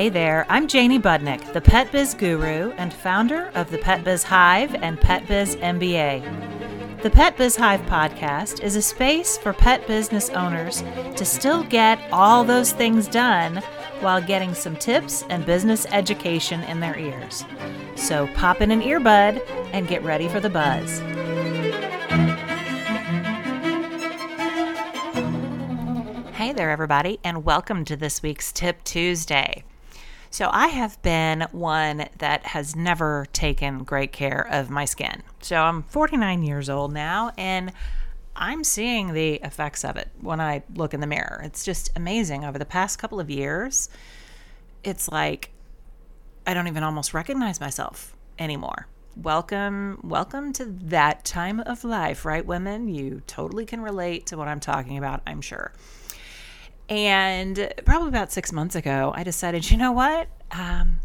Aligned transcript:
Hey 0.00 0.08
there, 0.08 0.46
I'm 0.48 0.66
Janie 0.66 0.98
Budnick, 0.98 1.52
the 1.52 1.60
Pet 1.60 1.92
Biz 1.92 2.14
Guru 2.14 2.70
and 2.78 2.90
founder 2.90 3.50
of 3.54 3.70
the 3.70 3.76
Pet 3.76 4.02
Biz 4.02 4.22
Hive 4.22 4.74
and 4.76 4.98
Pet 4.98 5.28
Biz 5.28 5.56
MBA. 5.56 7.02
The 7.02 7.10
Pet 7.10 7.36
Biz 7.36 7.56
Hive 7.56 7.82
podcast 7.82 8.62
is 8.62 8.76
a 8.76 8.80
space 8.80 9.36
for 9.36 9.52
pet 9.52 9.86
business 9.86 10.30
owners 10.30 10.82
to 11.16 11.26
still 11.26 11.64
get 11.64 12.00
all 12.12 12.44
those 12.44 12.72
things 12.72 13.08
done 13.08 13.56
while 14.00 14.22
getting 14.22 14.54
some 14.54 14.74
tips 14.74 15.22
and 15.28 15.44
business 15.44 15.84
education 15.90 16.62
in 16.62 16.80
their 16.80 16.98
ears. 16.98 17.44
So 17.94 18.26
pop 18.28 18.62
in 18.62 18.70
an 18.70 18.80
earbud 18.80 19.46
and 19.74 19.86
get 19.86 20.02
ready 20.02 20.28
for 20.28 20.40
the 20.40 20.48
buzz. 20.48 21.00
Hey 26.34 26.54
there, 26.54 26.70
everybody, 26.70 27.20
and 27.22 27.44
welcome 27.44 27.84
to 27.84 27.96
this 27.96 28.22
week's 28.22 28.50
Tip 28.50 28.82
Tuesday. 28.82 29.62
So, 30.32 30.48
I 30.52 30.68
have 30.68 31.02
been 31.02 31.48
one 31.50 32.08
that 32.18 32.46
has 32.46 32.76
never 32.76 33.26
taken 33.32 33.82
great 33.82 34.12
care 34.12 34.46
of 34.48 34.70
my 34.70 34.84
skin. 34.84 35.24
So, 35.40 35.56
I'm 35.56 35.82
49 35.82 36.44
years 36.44 36.70
old 36.70 36.92
now, 36.92 37.32
and 37.36 37.72
I'm 38.36 38.62
seeing 38.62 39.12
the 39.12 39.34
effects 39.42 39.84
of 39.84 39.96
it 39.96 40.08
when 40.20 40.40
I 40.40 40.62
look 40.72 40.94
in 40.94 41.00
the 41.00 41.08
mirror. 41.08 41.40
It's 41.44 41.64
just 41.64 41.90
amazing. 41.96 42.44
Over 42.44 42.60
the 42.60 42.64
past 42.64 43.00
couple 43.00 43.18
of 43.18 43.28
years, 43.28 43.88
it's 44.84 45.08
like 45.08 45.50
I 46.46 46.54
don't 46.54 46.68
even 46.68 46.84
almost 46.84 47.12
recognize 47.12 47.60
myself 47.60 48.14
anymore. 48.38 48.86
Welcome, 49.16 49.98
welcome 50.04 50.52
to 50.54 50.64
that 50.64 51.24
time 51.24 51.58
of 51.58 51.82
life, 51.82 52.24
right, 52.24 52.46
women? 52.46 52.88
You 52.88 53.22
totally 53.26 53.66
can 53.66 53.80
relate 53.80 54.26
to 54.26 54.36
what 54.36 54.46
I'm 54.46 54.60
talking 54.60 54.96
about, 54.96 55.22
I'm 55.26 55.40
sure. 55.40 55.72
And 56.90 57.72
probably 57.84 58.08
about 58.08 58.32
six 58.32 58.52
months 58.52 58.74
ago, 58.74 59.12
I 59.14 59.22
decided, 59.22 59.70
you 59.70 59.76
know 59.76 59.92
what? 59.92 60.28
Um, 60.50 60.96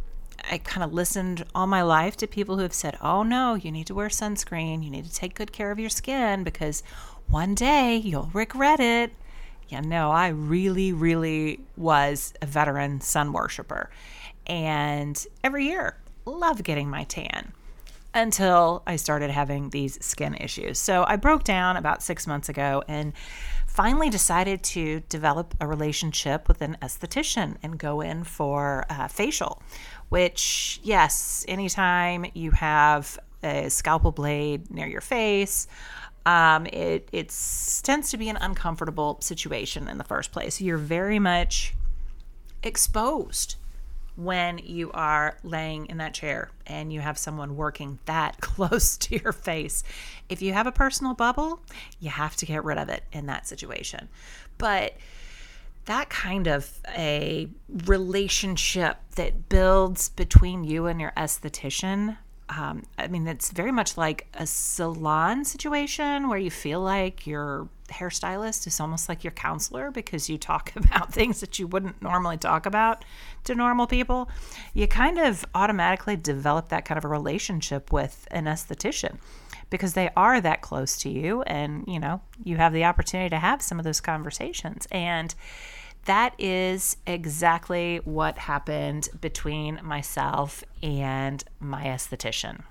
I 0.50 0.58
kind 0.58 0.84
of 0.84 0.94
listened 0.94 1.46
all 1.54 1.68
my 1.68 1.84
life 1.84 2.18
to 2.18 2.28
people 2.28 2.56
who 2.58 2.64
have 2.64 2.74
said, 2.74 2.98
oh 3.02 3.22
no, 3.22 3.54
you 3.54 3.72
need 3.72 3.88
to 3.88 3.96
wear 3.96 4.08
sunscreen. 4.10 4.84
You 4.84 4.90
need 4.90 5.06
to 5.06 5.14
take 5.14 5.36
good 5.36 5.52
care 5.52 5.72
of 5.72 5.80
your 5.80 5.90
skin 5.90 6.44
because 6.44 6.82
one 7.28 7.54
day 7.54 7.98
you'll 7.98 8.32
regret 8.34 8.80
it. 8.80 9.14
Yeah, 9.70 9.82
no, 9.82 10.12
I 10.12 10.30
really, 10.30 10.92
really 10.92 11.60
was 11.78 12.34
a 12.42 12.48
veteran 12.48 13.02
sun 13.02 13.32
worshiper. 13.32 13.90
And 14.48 15.24
every 15.44 15.66
year, 15.68 15.98
love 16.26 16.64
getting 16.64 16.90
my 16.90 17.04
tan 17.04 17.54
until 18.14 18.82
I 18.88 18.96
started 18.96 19.30
having 19.30 19.70
these 19.70 20.04
skin 20.04 20.36
issues. 20.36 20.80
So 20.80 21.04
I 21.08 21.16
broke 21.16 21.44
down 21.44 21.78
about 21.78 22.02
six 22.02 22.26
months 22.26 22.50
ago 22.50 22.84
and 22.88 23.14
finally 23.76 24.10
decided 24.10 24.64
to 24.64 25.02
develop 25.10 25.54
a 25.60 25.68
relationship 25.68 26.48
with 26.48 26.62
an 26.62 26.78
esthetician 26.82 27.58
and 27.62 27.78
go 27.78 28.00
in 28.00 28.24
for 28.24 28.86
a 28.90 29.10
facial, 29.10 29.62
which, 30.08 30.80
yes, 30.82 31.44
anytime 31.50 32.26
you 32.34 32.52
have 32.52 33.20
a 33.44 33.70
scalpel 33.70 34.14
blade 34.14 34.72
near 34.72 34.88
your 34.88 35.02
face, 35.02 35.68
um, 36.26 36.66
it 36.68 37.10
it's, 37.12 37.82
tends 37.82 38.12
to 38.12 38.18
be 38.18 38.30
an 38.30 38.38
uncomfortable 38.38 39.18
situation 39.20 39.90
in 39.90 39.98
the 39.98 40.06
first 40.06 40.32
place. 40.32 40.62
You're 40.62 40.78
very 40.78 41.20
much 41.20 41.76
exposed 42.64 43.58
when 44.16 44.58
you 44.60 44.92
are 44.92 45.38
laying 45.44 45.88
in 45.88 45.98
that 45.98 46.14
chair 46.14 46.50
and 46.66 46.92
you 46.92 47.02
have 47.02 47.18
someone 47.18 47.56
working 47.56 48.00
that 48.06 48.38
close 48.42 48.98
to 48.98 49.22
your 49.22 49.34
face. 49.34 49.84
If 50.30 50.42
you 50.42 50.54
have 50.54 50.68
a 50.68 50.72
personal 50.72 51.14
bubble, 51.14 51.62
you 52.00 52.10
have 52.10 52.36
to 52.38 52.46
get 52.46 52.64
rid 52.64 52.78
of 52.78 52.90
it 52.90 53.04
in 53.12 53.26
that 53.28 53.48
situation. 53.48 54.10
But 54.58 54.96
that 55.86 56.10
kind 56.10 56.48
of 56.48 56.72
a 56.98 57.48
relationship 57.86 58.98
that 59.16 59.50
builds 59.50 60.10
between 60.10 60.64
you 60.64 60.88
and 60.88 61.00
your 61.00 61.14
esthetician 61.16 62.18
um, 62.50 62.84
I 62.98 63.08
mean, 63.08 63.28
it's 63.28 63.52
very 63.52 63.72
much 63.72 63.98
like 63.98 64.28
a 64.36 64.46
salon 64.46 65.46
situation 65.46 66.30
where 66.30 66.38
you 66.38 66.52
feel 66.52 66.80
like 66.80 67.26
your 67.26 67.68
hairstylist 67.90 68.68
is 68.68 68.80
almost 68.80 69.10
like 69.10 69.24
your 69.24 69.32
counselor 69.32 69.92
because 69.92 70.30
you 70.30 70.38
talk 70.38 70.72
about 70.76 71.14
things 71.14 71.40
that 71.40 71.58
you 71.58 71.68
wouldn't 71.68 72.02
normally 72.02 72.38
talk 72.38 72.66
about 72.66 73.04
to 73.46 73.56
normal 73.56 73.88
people. 73.88 74.30
You 74.74 74.88
kind 74.88 75.18
of 75.18 75.44
automatically 75.56 76.16
develop 76.16 76.70
that 76.70 76.86
kind 76.86 76.98
of 76.98 77.06
a 77.06 77.10
relationship 77.10 77.92
with 77.92 78.28
an 78.30 78.46
esthetician 78.46 79.18
because 79.72 79.94
they 79.94 80.10
are 80.16 80.40
that 80.40 80.62
close 80.62 80.98
to 80.98 81.10
you 81.10 81.42
and, 81.44 81.84
you 81.88 82.00
know, 82.00 82.22
you 82.44 82.58
have 82.58 82.74
the 82.74 82.86
opportunity 82.86 83.30
to 83.30 83.40
have 83.40 83.62
some 83.62 83.80
of 83.80 83.86
those 83.86 84.02
conversations. 84.02 84.88
And 84.92 85.34
that 86.06 86.36
is 86.40 86.98
exactly 87.06 87.98
what 88.06 88.38
happened 88.38 89.10
between 89.22 89.80
myself 89.84 90.64
and 90.82 91.44
my 91.60 91.86
esthetician. 91.86 92.62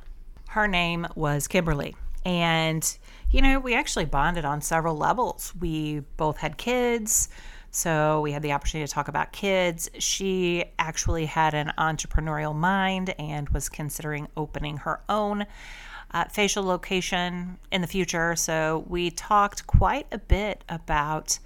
Her 0.48 0.68
name 0.68 1.06
was 1.14 1.48
Kimberly. 1.48 1.96
And, 2.24 2.96
you 3.30 3.42
know, 3.42 3.58
we 3.58 3.74
actually 3.74 4.06
bonded 4.06 4.44
on 4.44 4.60
several 4.62 4.96
levels. 4.96 5.52
We 5.60 6.00
both 6.16 6.38
had 6.38 6.56
kids, 6.56 7.28
so 7.70 8.20
we 8.20 8.32
had 8.32 8.42
the 8.42 8.52
opportunity 8.52 8.86
to 8.86 8.92
talk 8.92 9.08
about 9.08 9.32
kids. 9.32 9.90
She 9.98 10.64
actually 10.78 11.26
had 11.26 11.54
an 11.54 11.72
entrepreneurial 11.76 12.54
mind 12.54 13.14
and 13.18 13.48
was 13.50 13.68
considering 13.68 14.28
opening 14.36 14.78
her 14.78 15.00
own 15.08 15.44
uh, 16.12 16.24
facial 16.26 16.62
location 16.62 17.58
in 17.72 17.80
the 17.80 17.88
future. 17.88 18.36
So 18.36 18.84
we 18.88 19.10
talked 19.10 19.66
quite 19.66 20.06
a 20.12 20.18
bit 20.18 20.62
about 20.68 21.40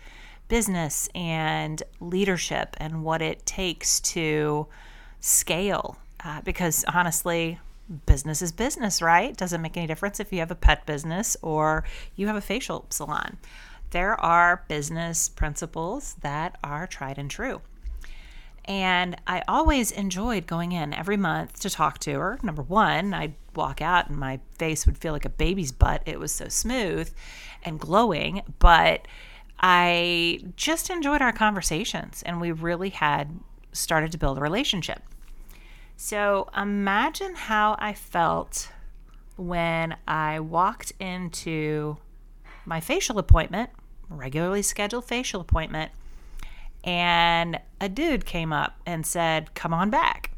business 0.48 1.08
and 1.14 1.82
leadership 2.00 2.76
and 2.78 3.04
what 3.04 3.22
it 3.22 3.44
takes 3.46 4.00
to 4.00 4.66
scale. 5.20 5.98
Uh, 6.24 6.40
because 6.42 6.84
honestly, 6.92 7.58
business 8.06 8.42
is 8.42 8.52
business, 8.52 9.00
right? 9.00 9.36
Doesn't 9.36 9.62
make 9.62 9.76
any 9.76 9.86
difference 9.86 10.20
if 10.20 10.32
you 10.32 10.40
have 10.40 10.50
a 10.50 10.56
pet 10.56 10.84
business 10.86 11.36
or 11.42 11.84
you 12.16 12.26
have 12.26 12.36
a 12.36 12.40
facial 12.40 12.86
salon. 12.90 13.38
There 13.90 14.20
are 14.20 14.64
business 14.68 15.28
principles 15.28 16.16
that 16.20 16.58
are 16.62 16.86
tried 16.86 17.18
and 17.18 17.30
true. 17.30 17.62
And 18.66 19.16
I 19.26 19.42
always 19.48 19.90
enjoyed 19.90 20.46
going 20.46 20.72
in 20.72 20.92
every 20.92 21.16
month 21.16 21.60
to 21.60 21.70
talk 21.70 21.98
to 22.00 22.12
her. 22.12 22.38
Number 22.42 22.60
one, 22.60 23.14
I'd 23.14 23.34
walk 23.54 23.80
out 23.80 24.10
and 24.10 24.18
my 24.18 24.40
face 24.58 24.84
would 24.84 24.98
feel 24.98 25.14
like 25.14 25.24
a 25.24 25.30
baby's 25.30 25.72
butt. 25.72 26.02
It 26.04 26.20
was 26.20 26.32
so 26.32 26.48
smooth 26.48 27.10
and 27.64 27.80
glowing. 27.80 28.42
But 28.58 29.08
I 29.60 30.40
just 30.56 30.90
enjoyed 30.90 31.20
our 31.20 31.32
conversations 31.32 32.22
and 32.24 32.40
we 32.40 32.52
really 32.52 32.90
had 32.90 33.38
started 33.72 34.12
to 34.12 34.18
build 34.18 34.38
a 34.38 34.40
relationship. 34.40 35.02
So 35.96 36.48
imagine 36.56 37.34
how 37.34 37.76
I 37.80 37.92
felt 37.92 38.70
when 39.36 39.96
I 40.06 40.40
walked 40.40 40.92
into 41.00 41.96
my 42.64 42.80
facial 42.80 43.18
appointment, 43.18 43.70
regularly 44.08 44.62
scheduled 44.62 45.06
facial 45.06 45.40
appointment, 45.40 45.90
and 46.84 47.60
a 47.80 47.88
dude 47.88 48.24
came 48.24 48.52
up 48.52 48.78
and 48.86 49.04
said, 49.04 49.54
Come 49.54 49.74
on 49.74 49.90
back. 49.90 50.32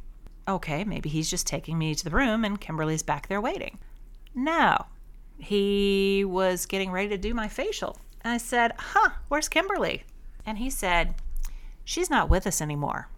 Okay, 0.49 0.85
maybe 0.85 1.09
he's 1.09 1.29
just 1.31 1.47
taking 1.47 1.79
me 1.79 1.95
to 1.95 2.05
the 2.05 2.11
room 2.11 2.45
and 2.45 2.61
Kimberly's 2.61 3.03
back 3.03 3.29
there 3.29 3.41
waiting. 3.41 3.79
No, 4.35 4.87
he 5.39 6.25
was 6.25 6.67
getting 6.67 6.91
ready 6.91 7.09
to 7.11 7.19
do 7.19 7.35
my 7.35 7.49
facial. 7.49 7.99
And 8.23 8.33
I 8.33 8.39
said, 8.39 8.73
Huh, 8.79 9.11
where's 9.29 9.49
Kimberly? 9.49 10.05
And 10.47 10.59
he 10.59 10.71
said, 10.71 11.15
She's 11.85 12.11
not 12.11 12.29
with 12.29 12.47
us 12.47 12.61
anymore. 12.61 13.09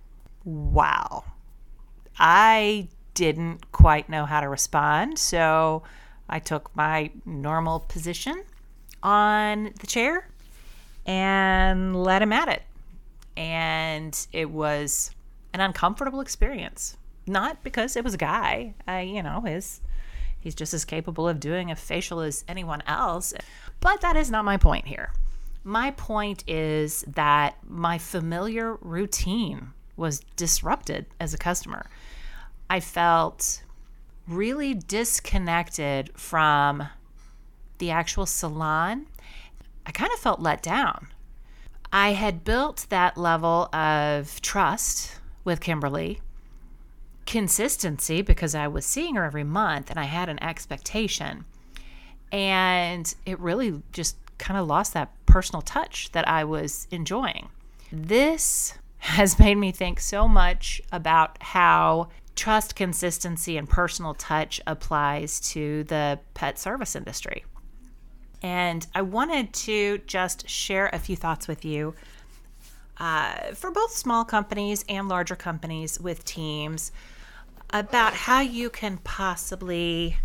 Wow. 0.44 1.24
I 2.18 2.88
didn't 3.14 3.72
quite 3.72 4.08
know 4.08 4.24
how 4.24 4.40
to 4.40 4.48
respond. 4.48 5.18
So 5.18 5.82
I 6.28 6.38
took 6.38 6.74
my 6.74 7.10
normal 7.26 7.80
position 7.80 8.44
on 9.02 9.72
the 9.80 9.86
chair 9.86 10.28
and 11.04 12.02
let 12.02 12.22
him 12.22 12.32
at 12.32 12.48
it. 12.48 12.62
And 13.36 14.26
it 14.32 14.50
was 14.50 15.10
an 15.52 15.60
uncomfortable 15.60 16.20
experience. 16.20 16.96
Not 17.26 17.62
because 17.62 17.96
it 17.96 18.04
was 18.04 18.14
a 18.14 18.18
guy. 18.18 18.74
I, 18.86 19.02
you 19.02 19.22
know, 19.22 19.42
his 19.42 19.80
he's 20.40 20.54
just 20.54 20.74
as 20.74 20.84
capable 20.84 21.28
of 21.28 21.38
doing 21.38 21.70
a 21.70 21.76
facial 21.76 22.20
as 22.20 22.44
anyone 22.48 22.82
else. 22.86 23.32
But 23.82 24.00
that 24.00 24.16
is 24.16 24.30
not 24.30 24.44
my 24.44 24.56
point 24.56 24.86
here. 24.86 25.12
My 25.64 25.90
point 25.90 26.44
is 26.48 27.04
that 27.08 27.56
my 27.68 27.98
familiar 27.98 28.76
routine 28.76 29.72
was 29.96 30.20
disrupted 30.36 31.06
as 31.20 31.34
a 31.34 31.38
customer. 31.38 31.90
I 32.70 32.78
felt 32.78 33.62
really 34.28 34.72
disconnected 34.72 36.10
from 36.16 36.88
the 37.78 37.90
actual 37.90 38.24
salon. 38.24 39.06
I 39.84 39.90
kind 39.90 40.12
of 40.12 40.20
felt 40.20 40.40
let 40.40 40.62
down. 40.62 41.08
I 41.92 42.12
had 42.12 42.44
built 42.44 42.86
that 42.88 43.18
level 43.18 43.68
of 43.74 44.40
trust 44.42 45.18
with 45.44 45.60
Kimberly, 45.60 46.20
consistency 47.26 48.22
because 48.22 48.54
I 48.54 48.68
was 48.68 48.86
seeing 48.86 49.16
her 49.16 49.24
every 49.24 49.44
month 49.44 49.90
and 49.90 49.98
I 49.98 50.04
had 50.04 50.28
an 50.28 50.40
expectation. 50.40 51.44
And 52.32 53.14
it 53.26 53.38
really 53.38 53.82
just 53.92 54.16
kind 54.38 54.58
of 54.58 54.66
lost 54.66 54.94
that 54.94 55.10
personal 55.26 55.62
touch 55.62 56.10
that 56.12 56.26
I 56.26 56.44
was 56.44 56.88
enjoying. 56.90 57.48
This 57.92 58.74
has 58.98 59.38
made 59.38 59.56
me 59.56 59.70
think 59.70 60.00
so 60.00 60.26
much 60.26 60.82
about 60.90 61.40
how 61.42 62.08
trust, 62.34 62.74
consistency, 62.74 63.56
and 63.56 63.68
personal 63.68 64.14
touch 64.14 64.60
applies 64.66 65.38
to 65.40 65.84
the 65.84 66.18
pet 66.34 66.58
service 66.58 66.96
industry. 66.96 67.44
And 68.42 68.86
I 68.94 69.02
wanted 69.02 69.52
to 69.52 69.98
just 70.06 70.48
share 70.48 70.90
a 70.92 70.98
few 70.98 71.14
thoughts 71.14 71.46
with 71.46 71.64
you 71.64 71.94
uh, 72.98 73.54
for 73.54 73.70
both 73.70 73.92
small 73.92 74.24
companies 74.24 74.84
and 74.88 75.08
larger 75.08 75.36
companies 75.36 76.00
with 76.00 76.24
teams 76.24 76.90
about 77.70 78.12
how 78.12 78.40
you 78.40 78.68
can 78.68 78.98
possibly 78.98 80.16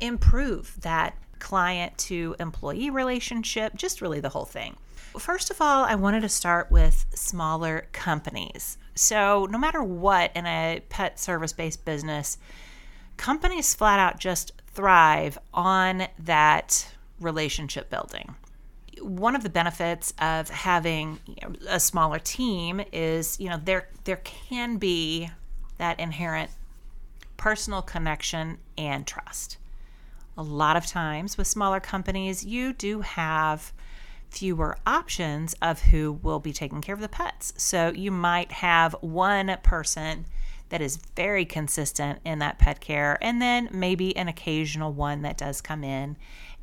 improve 0.00 0.80
that 0.80 1.16
client 1.38 1.96
to 1.98 2.36
employee 2.38 2.90
relationship, 2.90 3.74
just 3.74 4.00
really 4.00 4.20
the 4.20 4.28
whole 4.28 4.44
thing. 4.44 4.76
First 5.18 5.50
of 5.50 5.60
all, 5.60 5.84
I 5.84 5.96
wanted 5.96 6.20
to 6.20 6.28
start 6.28 6.70
with 6.70 7.06
smaller 7.14 7.86
companies. 7.92 8.78
So, 8.94 9.46
no 9.50 9.58
matter 9.58 9.82
what 9.82 10.30
in 10.36 10.46
a 10.46 10.82
pet 10.88 11.18
service 11.18 11.52
based 11.52 11.84
business, 11.84 12.38
companies 13.16 13.74
flat 13.74 13.98
out 13.98 14.20
just 14.20 14.52
thrive 14.68 15.38
on 15.52 16.06
that 16.18 16.86
relationship 17.18 17.90
building. 17.90 18.34
One 19.00 19.34
of 19.34 19.42
the 19.42 19.48
benefits 19.48 20.12
of 20.20 20.48
having 20.50 21.18
a 21.68 21.80
smaller 21.80 22.18
team 22.18 22.80
is, 22.92 23.40
you 23.40 23.48
know, 23.48 23.60
there 23.62 23.88
there 24.04 24.16
can 24.18 24.76
be 24.76 25.30
that 25.78 25.98
inherent 25.98 26.50
personal 27.36 27.82
connection 27.82 28.58
and 28.76 29.06
trust. 29.06 29.56
A 30.40 30.42
lot 30.42 30.74
of 30.74 30.86
times 30.86 31.36
with 31.36 31.46
smaller 31.46 31.80
companies, 31.80 32.46
you 32.46 32.72
do 32.72 33.02
have 33.02 33.74
fewer 34.30 34.78
options 34.86 35.54
of 35.60 35.82
who 35.82 36.12
will 36.12 36.38
be 36.38 36.54
taking 36.54 36.80
care 36.80 36.94
of 36.94 37.02
the 37.02 37.10
pets. 37.10 37.52
So 37.58 37.92
you 37.94 38.10
might 38.10 38.50
have 38.50 38.96
one 39.02 39.54
person 39.62 40.24
that 40.70 40.80
is 40.80 40.96
very 41.14 41.44
consistent 41.44 42.20
in 42.24 42.38
that 42.38 42.58
pet 42.58 42.80
care, 42.80 43.18
and 43.20 43.42
then 43.42 43.68
maybe 43.70 44.16
an 44.16 44.28
occasional 44.28 44.94
one 44.94 45.20
that 45.20 45.36
does 45.36 45.60
come 45.60 45.84
in 45.84 46.16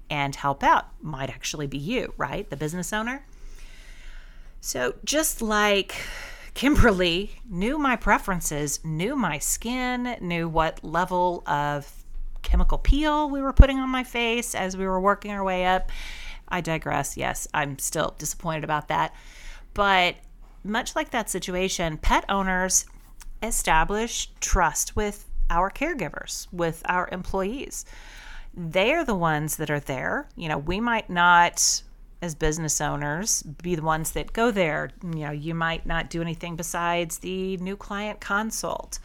and 0.09 0.35
help 0.35 0.63
out. 0.63 0.87
Might 0.99 1.29
actually 1.29 1.67
be 1.67 1.77
you, 1.77 2.15
right? 2.17 2.49
The 2.49 2.57
business 2.57 2.91
owner. 2.91 3.27
So 4.59 4.95
just 5.05 5.39
like 5.39 5.93
Kimberly 6.55 7.33
knew 7.47 7.77
my 7.77 7.95
preferences, 7.95 8.83
knew 8.83 9.15
my 9.15 9.37
skin, 9.37 10.17
knew 10.19 10.49
what 10.49 10.83
level 10.83 11.43
of 11.45 11.93
chemical 12.47 12.77
peel 12.77 13.29
we 13.29 13.41
were 13.41 13.51
putting 13.51 13.77
on 13.77 13.89
my 13.89 14.03
face 14.03 14.55
as 14.55 14.77
we 14.77 14.87
were 14.87 15.01
working 15.01 15.31
our 15.31 15.43
way 15.43 15.65
up. 15.65 15.91
I 16.47 16.61
digress. 16.61 17.17
Yes, 17.17 17.45
I'm 17.53 17.77
still 17.77 18.15
disappointed 18.17 18.63
about 18.63 18.87
that. 18.87 19.13
But 19.73 20.15
much 20.63 20.95
like 20.95 21.11
that 21.11 21.29
situation, 21.29 21.97
pet 21.97 22.23
owners 22.29 22.85
establish 23.43 24.31
trust 24.39 24.95
with 24.95 25.25
our 25.49 25.69
caregivers, 25.69 26.47
with 26.53 26.81
our 26.85 27.09
employees. 27.11 27.85
They're 28.53 29.03
the 29.03 29.13
ones 29.13 29.57
that 29.57 29.69
are 29.69 29.81
there. 29.81 30.29
You 30.37 30.47
know, 30.47 30.57
we 30.57 30.79
might 30.79 31.09
not, 31.09 31.83
as 32.21 32.33
business 32.33 32.79
owners, 32.79 33.43
be 33.43 33.75
the 33.75 33.83
ones 33.83 34.11
that 34.11 34.31
go 34.31 34.51
there. 34.51 34.91
You 35.03 35.25
know, 35.25 35.31
you 35.31 35.53
might 35.53 35.85
not 35.85 36.09
do 36.09 36.21
anything 36.21 36.55
besides 36.55 37.19
the 37.19 37.57
new 37.57 37.75
client 37.75 38.21
consult 38.21 38.99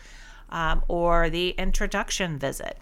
um, 0.51 0.85
or 0.87 1.29
the 1.29 1.51
introduction 1.51 2.39
visit 2.39 2.79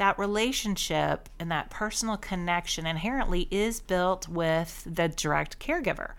that 0.00 0.18
relationship 0.18 1.28
and 1.38 1.50
that 1.50 1.68
personal 1.68 2.16
connection 2.16 2.86
inherently 2.86 3.46
is 3.50 3.80
built 3.80 4.26
with 4.28 4.82
the 4.90 5.08
direct 5.08 5.58
caregiver. 5.58 6.12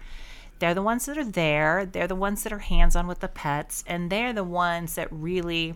They're 0.59 0.75
the 0.75 0.83
ones 0.83 1.07
that 1.07 1.17
are 1.17 1.25
there, 1.25 1.87
they're 1.87 2.07
the 2.07 2.13
ones 2.13 2.43
that 2.43 2.53
are 2.53 2.59
hands 2.59 2.95
on 2.95 3.07
with 3.07 3.21
the 3.21 3.27
pets, 3.27 3.83
and 3.87 4.11
they're 4.11 4.33
the 4.33 4.43
ones 4.43 4.93
that 4.93 5.07
really 5.11 5.73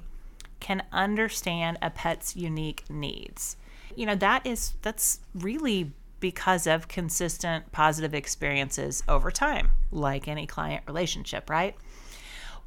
can 0.60 0.84
understand 0.92 1.80
a 1.82 1.90
pet's 1.90 2.36
unique 2.36 2.84
needs. 2.92 3.58
You 3.96 4.06
know, 4.06 4.16
that 4.16 4.46
is 4.46 4.74
that's 4.84 5.20
really 5.34 5.92
because 6.20 6.68
of 6.68 6.88
consistent 6.88 7.72
positive 7.72 8.14
experiences 8.14 9.02
over 9.08 9.32
time, 9.32 9.72
like 9.92 10.28
any 10.28 10.46
client 10.46 10.84
relationship, 10.88 11.50
right? 11.50 11.76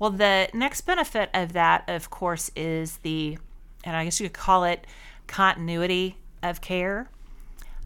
Well, 0.00 0.10
the 0.10 0.48
next 0.52 0.80
benefit 0.80 1.30
of 1.32 1.52
that, 1.52 1.84
of 1.86 2.10
course, 2.10 2.50
is 2.56 2.96
the, 2.98 3.38
and 3.84 3.94
I 3.94 4.04
guess 4.04 4.20
you 4.20 4.28
could 4.28 4.34
call 4.34 4.64
it 4.64 4.84
continuity 5.28 6.16
of 6.42 6.60
care. 6.60 7.08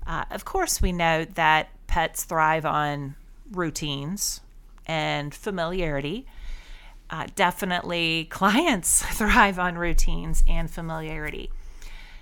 Uh, 0.07 0.25
of 0.31 0.45
course, 0.45 0.81
we 0.81 0.93
know 0.93 1.25
that 1.25 1.69
pets 1.87 2.25
thrive 2.25 2.65
on 2.65 3.15
routines 3.51 4.41
and 4.87 5.35
familiarity. 5.35 6.27
Uh, 7.11 7.27
definitely, 7.37 8.25
clients 8.31 9.03
thrive 9.03 9.59
on 9.59 9.77
routines 9.77 10.43
and 10.49 10.71
familiarity. 10.71 11.51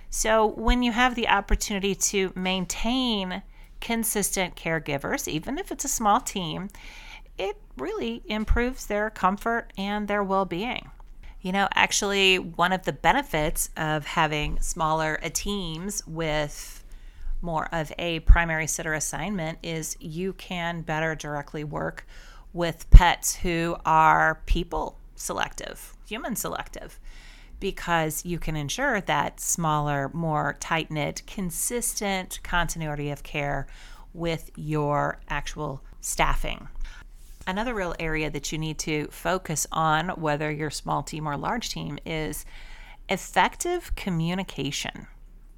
So, 0.09 0.45
when 0.45 0.83
you 0.83 0.91
have 0.91 1.15
the 1.15 1.29
opportunity 1.29 1.95
to 1.95 2.33
maintain 2.35 3.43
consistent 3.79 4.55
caregivers, 4.55 5.27
even 5.27 5.57
if 5.57 5.71
it's 5.71 5.85
a 5.85 5.89
small 5.89 6.19
team, 6.19 6.69
it 7.37 7.57
really 7.77 8.21
improves 8.25 8.85
their 8.85 9.09
comfort 9.09 9.71
and 9.77 10.07
their 10.07 10.23
well 10.23 10.45
being. 10.45 10.91
You 11.41 11.51
know, 11.51 11.67
actually, 11.73 12.37
one 12.37 12.71
of 12.71 12.83
the 12.83 12.93
benefits 12.93 13.71
of 13.75 14.05
having 14.05 14.59
smaller 14.59 15.17
teams 15.33 16.05
with 16.05 16.83
more 17.41 17.67
of 17.71 17.91
a 17.97 18.19
primary 18.19 18.67
sitter 18.67 18.93
assignment 18.93 19.57
is 19.63 19.97
you 19.99 20.33
can 20.33 20.81
better 20.81 21.15
directly 21.15 21.63
work 21.63 22.05
with 22.53 22.87
pets 22.91 23.37
who 23.37 23.75
are 23.85 24.41
people 24.45 24.99
selective, 25.15 25.95
human 26.07 26.35
selective, 26.35 26.99
because 27.59 28.23
you 28.23 28.37
can 28.37 28.55
ensure 28.55 29.01
that 29.01 29.39
smaller, 29.39 30.11
more 30.13 30.57
tight 30.59 30.91
knit, 30.91 31.23
consistent 31.25 32.39
continuity 32.43 33.09
of 33.09 33.23
care 33.23 33.65
with 34.13 34.51
your 34.55 35.19
actual 35.27 35.81
staffing. 36.01 36.67
Another 37.47 37.73
real 37.73 37.95
area 37.99 38.29
that 38.29 38.51
you 38.51 38.57
need 38.57 38.77
to 38.79 39.07
focus 39.07 39.65
on, 39.71 40.09
whether 40.09 40.51
you're 40.51 40.69
small 40.69 41.01
team 41.01 41.27
or 41.27 41.37
large 41.37 41.69
team, 41.69 41.97
is 42.05 42.45
effective 43.09 43.95
communication. 43.95 45.07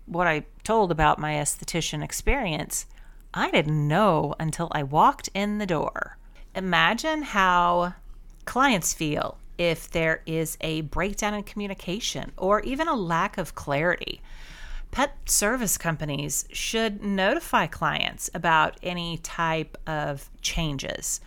What 0.05 0.27
I 0.27 0.45
told 0.63 0.91
about 0.91 1.19
my 1.19 1.33
esthetician 1.33 2.03
experience, 2.03 2.85
I 3.33 3.51
didn't 3.51 3.87
know 3.87 4.33
until 4.39 4.69
I 4.71 4.83
walked 4.83 5.29
in 5.33 5.57
the 5.57 5.65
door. 5.65 6.17
Imagine 6.55 7.23
how 7.23 7.93
clients 8.45 8.93
feel 8.93 9.37
if 9.57 9.89
there 9.89 10.21
is 10.25 10.57
a 10.61 10.81
breakdown 10.81 11.33
in 11.33 11.43
communication 11.43 12.31
or 12.37 12.61
even 12.61 12.87
a 12.87 12.95
lack 12.95 13.37
of 13.37 13.55
clarity. 13.55 14.21
Pet 14.91 15.15
service 15.25 15.77
companies 15.77 16.45
should 16.51 17.03
notify 17.03 17.65
clients 17.67 18.29
about 18.33 18.77
any 18.83 19.17
type 19.17 19.77
of 19.87 20.29
changes. 20.41 21.19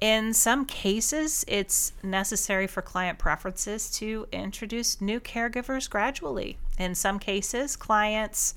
In 0.00 0.34
some 0.34 0.66
cases, 0.66 1.44
it's 1.48 1.92
necessary 2.02 2.66
for 2.66 2.82
client 2.82 3.18
preferences 3.18 3.90
to 3.92 4.26
introduce 4.30 5.00
new 5.00 5.20
caregivers 5.20 5.88
gradually. 5.88 6.58
In 6.78 6.94
some 6.94 7.18
cases, 7.18 7.76
clients 7.76 8.54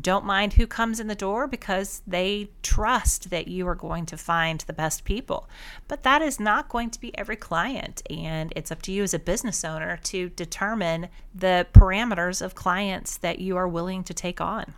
don't 0.00 0.24
mind 0.24 0.54
who 0.54 0.66
comes 0.66 0.98
in 0.98 1.08
the 1.08 1.14
door 1.14 1.46
because 1.46 2.00
they 2.06 2.48
trust 2.62 3.28
that 3.28 3.48
you 3.48 3.68
are 3.68 3.74
going 3.74 4.06
to 4.06 4.16
find 4.16 4.60
the 4.60 4.72
best 4.72 5.04
people. 5.04 5.46
But 5.88 6.02
that 6.04 6.22
is 6.22 6.40
not 6.40 6.70
going 6.70 6.88
to 6.90 7.00
be 7.00 7.16
every 7.18 7.36
client, 7.36 8.00
and 8.08 8.50
it's 8.56 8.72
up 8.72 8.80
to 8.82 8.92
you 8.92 9.02
as 9.02 9.12
a 9.12 9.18
business 9.18 9.64
owner 9.64 9.98
to 10.04 10.30
determine 10.30 11.08
the 11.34 11.66
parameters 11.74 12.40
of 12.40 12.54
clients 12.54 13.18
that 13.18 13.38
you 13.38 13.58
are 13.58 13.68
willing 13.68 14.02
to 14.04 14.14
take 14.14 14.40
on 14.40 14.72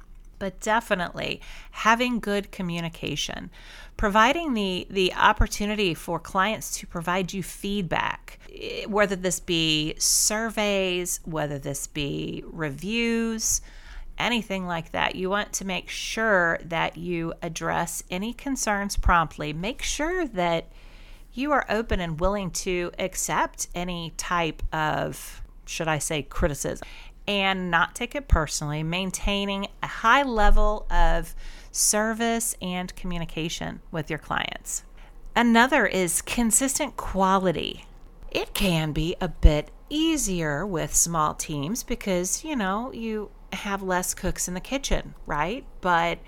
but 0.45 0.61
definitely 0.61 1.41
having 1.71 2.21
good 2.21 2.53
communication, 2.53 3.49
providing 3.97 4.53
the 4.53 4.87
the 4.91 5.11
opportunity 5.15 5.95
for 5.95 6.21
clients 6.21 6.77
to 6.77 6.87
provide 6.87 7.33
you 7.33 7.43
feedback, 7.43 8.39
eh, 8.55 8.85
whether 8.85 9.17
this 9.17 9.41
be 9.41 9.95
surveys, 9.97 11.19
whether 11.25 11.59
this 11.59 11.87
be 11.87 12.45
reviews, 12.47 13.63
anything 14.19 14.67
like 14.67 14.93
that. 14.93 15.15
You 15.15 15.31
want 15.31 15.55
to 15.55 15.65
make 15.65 15.89
sure 15.89 16.59
that 16.63 16.99
you 16.99 17.33
address 17.41 18.03
any 18.11 18.35
concerns 18.35 18.99
promptly. 18.99 19.55
Make 19.55 19.81
sure 19.81 20.27
that 20.27 20.67
you 21.33 21.53
are 21.53 21.65
open 21.71 22.01
and 22.01 22.21
willing 22.21 22.51
to 22.51 22.93
accept 22.99 23.69
any 23.75 24.13
type 24.19 24.63
of 24.75 25.41
should 25.65 25.89
I 25.89 25.97
say 25.97 26.23
criticism 26.23 26.87
and 27.27 27.71
not 27.71 27.95
take 27.95 28.15
it 28.15 28.29
personally, 28.29 28.83
maintaining 28.83 29.69
a 29.83 29.87
high 29.87 30.23
level 30.23 30.87
of 30.91 31.35
service 31.71 32.55
and 32.61 32.95
communication 32.95 33.81
with 33.91 34.11
your 34.11 34.19
clients. 34.19 34.85
Another 35.35 35.87
is 35.87 36.23
consistent 36.23 36.97
quality. 36.97 37.87
It 38.31 38.55
can 38.55 38.93
be 38.93 39.17
a 39.21 39.29
bit 39.29 39.71
easier 39.89 40.67
with 40.67 40.95
small 40.95 41.35
teams 41.35 41.83
because, 41.83 42.45
you 42.45 42.57
know, 42.57 42.93
you 42.93 43.31
have 43.53 43.83
less 43.83 44.15
cooks 44.15 44.49
in 44.49 44.55
the 44.55 44.61
kitchen, 44.61 45.15
right? 45.27 45.65
But 45.81 46.19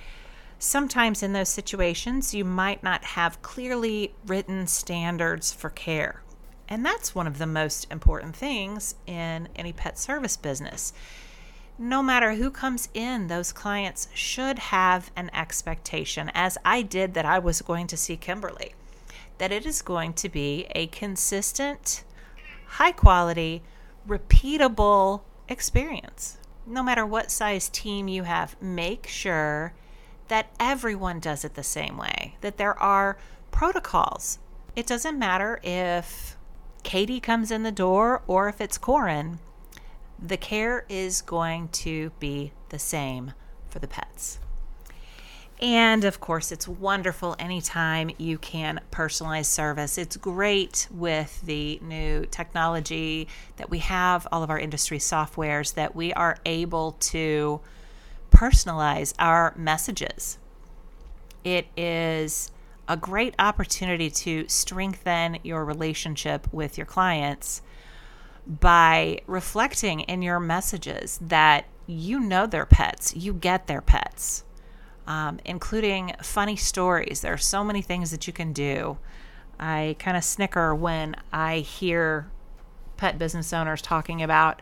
sometimes 0.59 1.23
in 1.23 1.33
those 1.33 1.49
situations, 1.49 2.35
you 2.35 2.45
might 2.45 2.83
not 2.83 3.05
have 3.05 3.43
clearly 3.43 4.15
written 4.27 4.67
standards 4.67 5.53
for 5.53 5.71
care. 5.71 6.23
And 6.69 6.85
that's 6.85 7.15
one 7.15 7.27
of 7.27 7.39
the 7.39 7.47
most 7.47 7.87
important 7.91 8.35
things 8.35 8.97
in 9.07 9.49
any 9.55 9.73
pet 9.73 9.99
service 9.99 10.37
business. 10.37 10.93
No 11.79 12.03
matter 12.03 12.35
who 12.35 12.51
comes 12.51 12.89
in, 12.95 13.27
those 13.27 13.53
clients 13.53 14.09
should 14.15 14.59
have 14.59 15.11
an 15.15 15.31
expectation, 15.35 16.31
as 16.35 16.57
I 16.65 16.83
did, 16.83 17.15
that 17.15 17.27
I 17.27 17.39
was 17.39 17.61
going 17.63 17.87
to 17.89 17.97
see 17.97 18.17
Kimberly, 18.17 18.75
that 19.39 19.53
it 19.53 19.67
is 19.67 19.83
going 19.83 20.15
to 20.15 20.29
be 20.29 20.67
a 20.75 20.87
consistent, 20.87 22.03
high 22.67 22.93
quality, 22.93 23.63
repeatable 24.09 25.21
experience. 25.49 26.39
No 26.67 26.83
matter 26.83 27.05
what 27.05 27.31
size 27.31 27.69
team 27.69 28.09
you 28.09 28.25
have, 28.25 28.61
make 28.61 29.07
sure 29.07 29.75
that 30.29 30.51
everyone 30.59 31.21
does 31.21 31.45
it 31.45 31.55
the 31.55 31.63
same 31.63 31.97
way, 31.97 32.37
that 32.41 32.57
there 32.57 32.77
are 32.81 33.19
protocols. 33.51 34.39
It 34.75 34.87
doesn't 34.87 35.19
matter 35.19 35.61
if 35.63 36.36
Katie 36.87 37.19
comes 37.19 37.51
in 37.51 37.65
the 37.65 37.73
door 37.73 38.23
or 38.29 38.49
if 38.49 38.61
it's 38.61 38.79
Corin, 38.79 39.41
the 40.21 40.37
care 40.37 40.87
is 40.89 41.21
going 41.21 41.67
to 41.71 42.13
be 42.21 42.53
the 42.69 42.79
same 42.79 43.33
for 43.69 43.81
the 43.81 43.89
pets. 43.89 44.39
And 45.61 46.05
of 46.05 46.21
course, 46.21 46.53
it's 46.53 46.69
wonderful 46.69 47.35
anytime 47.41 48.11
you 48.19 48.39
can 48.39 48.81
personalize 48.93 49.47
service. 49.47 49.99
It's 49.99 50.17
great 50.17 50.87
with 50.93 51.43
the 51.43 51.81
new 51.83 52.25
technology 52.27 53.27
that 53.57 53.69
we 53.69 53.81
have, 53.81 54.29
all 54.31 54.45
of 54.45 54.51
our 54.51 54.59
industry 54.59 54.99
softwares, 54.99 55.75
that 55.75 55.97
we 55.97 56.13
are 56.13 56.37
able 56.47 56.93
to 56.93 57.61
personalize 58.31 59.13
our 59.19 59.53
messages. 59.57 60.39
It 61.43 61.67
is 61.77 62.53
a 62.89 62.97
great 62.97 63.35
opportunity 63.39 64.11
to 64.11 64.47
strengthen 64.49 65.39
your 65.43 65.65
relationship 65.65 66.47
with 66.53 66.79
your 66.79 66.87
clients 66.87 67.63
by 68.47 69.21
reflecting 69.27 70.01
in 70.01 70.23
your 70.23 70.39
messages 70.39 71.19
that 71.21 71.67
you 71.87 72.21
know 72.21 72.47
their 72.47 72.67
pets, 72.67 73.15
you 73.17 73.33
get 73.33 73.67
their 73.67 73.81
pets 73.81 74.45
um, 75.07 75.39
including 75.45 76.13
funny 76.23 76.57
stories. 76.57 77.21
There 77.21 77.33
are 77.33 77.39
so 77.39 77.63
many 77.63 77.83
things 77.83 78.11
that 78.11 78.27
you 78.27 78.33
can 78.33 78.53
do. 78.53 78.99
I 79.59 79.97
kind 79.99 80.17
of 80.17 80.25
snicker 80.25 80.75
when 80.75 81.17
I 81.33 81.59
hear 81.59 82.29
pet 82.97 83.19
business 83.19 83.53
owners 83.53 83.81
talking 83.81 84.23
about 84.23 84.61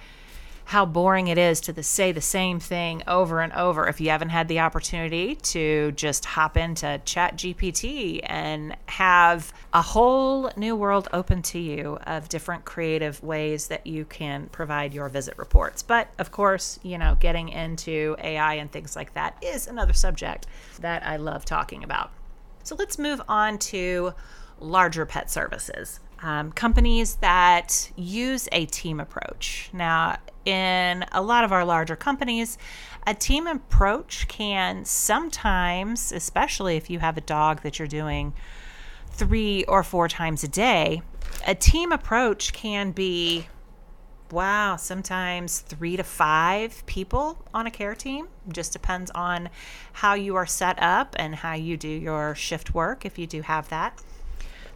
how 0.64 0.86
boring 0.86 1.28
it 1.28 1.38
is 1.38 1.60
to 1.62 1.72
the, 1.72 1.82
say 1.82 2.12
the 2.12 2.20
same 2.20 2.58
thing 2.58 3.02
over 3.06 3.40
and 3.40 3.52
over. 3.52 3.86
If 3.86 4.00
you 4.00 4.10
haven't 4.10 4.30
had 4.30 4.48
the 4.48 4.60
opportunity 4.60 5.34
to 5.36 5.92
just 5.92 6.24
hop 6.24 6.56
into 6.56 7.00
chat 7.04 7.36
gpt 7.36 8.20
and 8.24 8.76
have 8.86 9.52
a 9.72 9.82
whole 9.82 10.50
new 10.56 10.74
world 10.74 11.08
open 11.12 11.42
to 11.42 11.58
you 11.58 11.98
of 12.06 12.28
different 12.28 12.64
creative 12.64 13.22
ways 13.22 13.68
that 13.68 13.86
you 13.86 14.04
can 14.04 14.46
provide 14.48 14.94
your 14.94 15.08
visit 15.08 15.36
reports. 15.36 15.82
But 15.82 16.08
of 16.18 16.30
course 16.30 16.78
you 16.82 16.98
know 16.98 17.16
getting 17.20 17.48
into 17.48 18.16
ai 18.22 18.54
and 18.54 18.70
things 18.70 18.96
like 18.96 19.14
that 19.14 19.36
is 19.42 19.66
another 19.66 19.92
subject 19.92 20.46
that 20.80 21.04
i 21.06 21.16
love 21.16 21.44
talking 21.44 21.84
about. 21.84 22.10
So 22.62 22.74
let's 22.76 22.98
move 22.98 23.20
on 23.28 23.58
to 23.58 24.14
larger 24.60 25.04
pet 25.04 25.30
services 25.30 26.00
um, 26.24 26.52
companies 26.52 27.16
that 27.16 27.92
use 27.96 28.48
a 28.50 28.64
team 28.64 28.98
approach. 28.98 29.68
Now, 29.74 30.16
in 30.46 31.04
a 31.12 31.20
lot 31.20 31.44
of 31.44 31.52
our 31.52 31.66
larger 31.66 31.96
companies, 31.96 32.56
a 33.06 33.12
team 33.12 33.46
approach 33.46 34.26
can 34.26 34.86
sometimes, 34.86 36.12
especially 36.12 36.76
if 36.76 36.88
you 36.88 36.98
have 36.98 37.18
a 37.18 37.20
dog 37.20 37.62
that 37.62 37.78
you're 37.78 37.86
doing 37.86 38.32
three 39.10 39.64
or 39.64 39.82
four 39.82 40.08
times 40.08 40.42
a 40.42 40.48
day, 40.48 41.02
a 41.46 41.54
team 41.54 41.92
approach 41.92 42.54
can 42.54 42.90
be 42.90 43.46
wow, 44.30 44.74
sometimes 44.76 45.60
three 45.60 45.96
to 45.96 46.02
five 46.02 46.84
people 46.86 47.38
on 47.52 47.66
a 47.66 47.70
care 47.70 47.94
team. 47.94 48.26
Just 48.48 48.72
depends 48.72 49.10
on 49.14 49.50
how 49.92 50.14
you 50.14 50.34
are 50.34 50.46
set 50.46 50.82
up 50.82 51.14
and 51.18 51.36
how 51.36 51.52
you 51.52 51.76
do 51.76 51.88
your 51.88 52.34
shift 52.34 52.74
work, 52.74 53.04
if 53.04 53.18
you 53.18 53.26
do 53.26 53.42
have 53.42 53.68
that. 53.68 54.02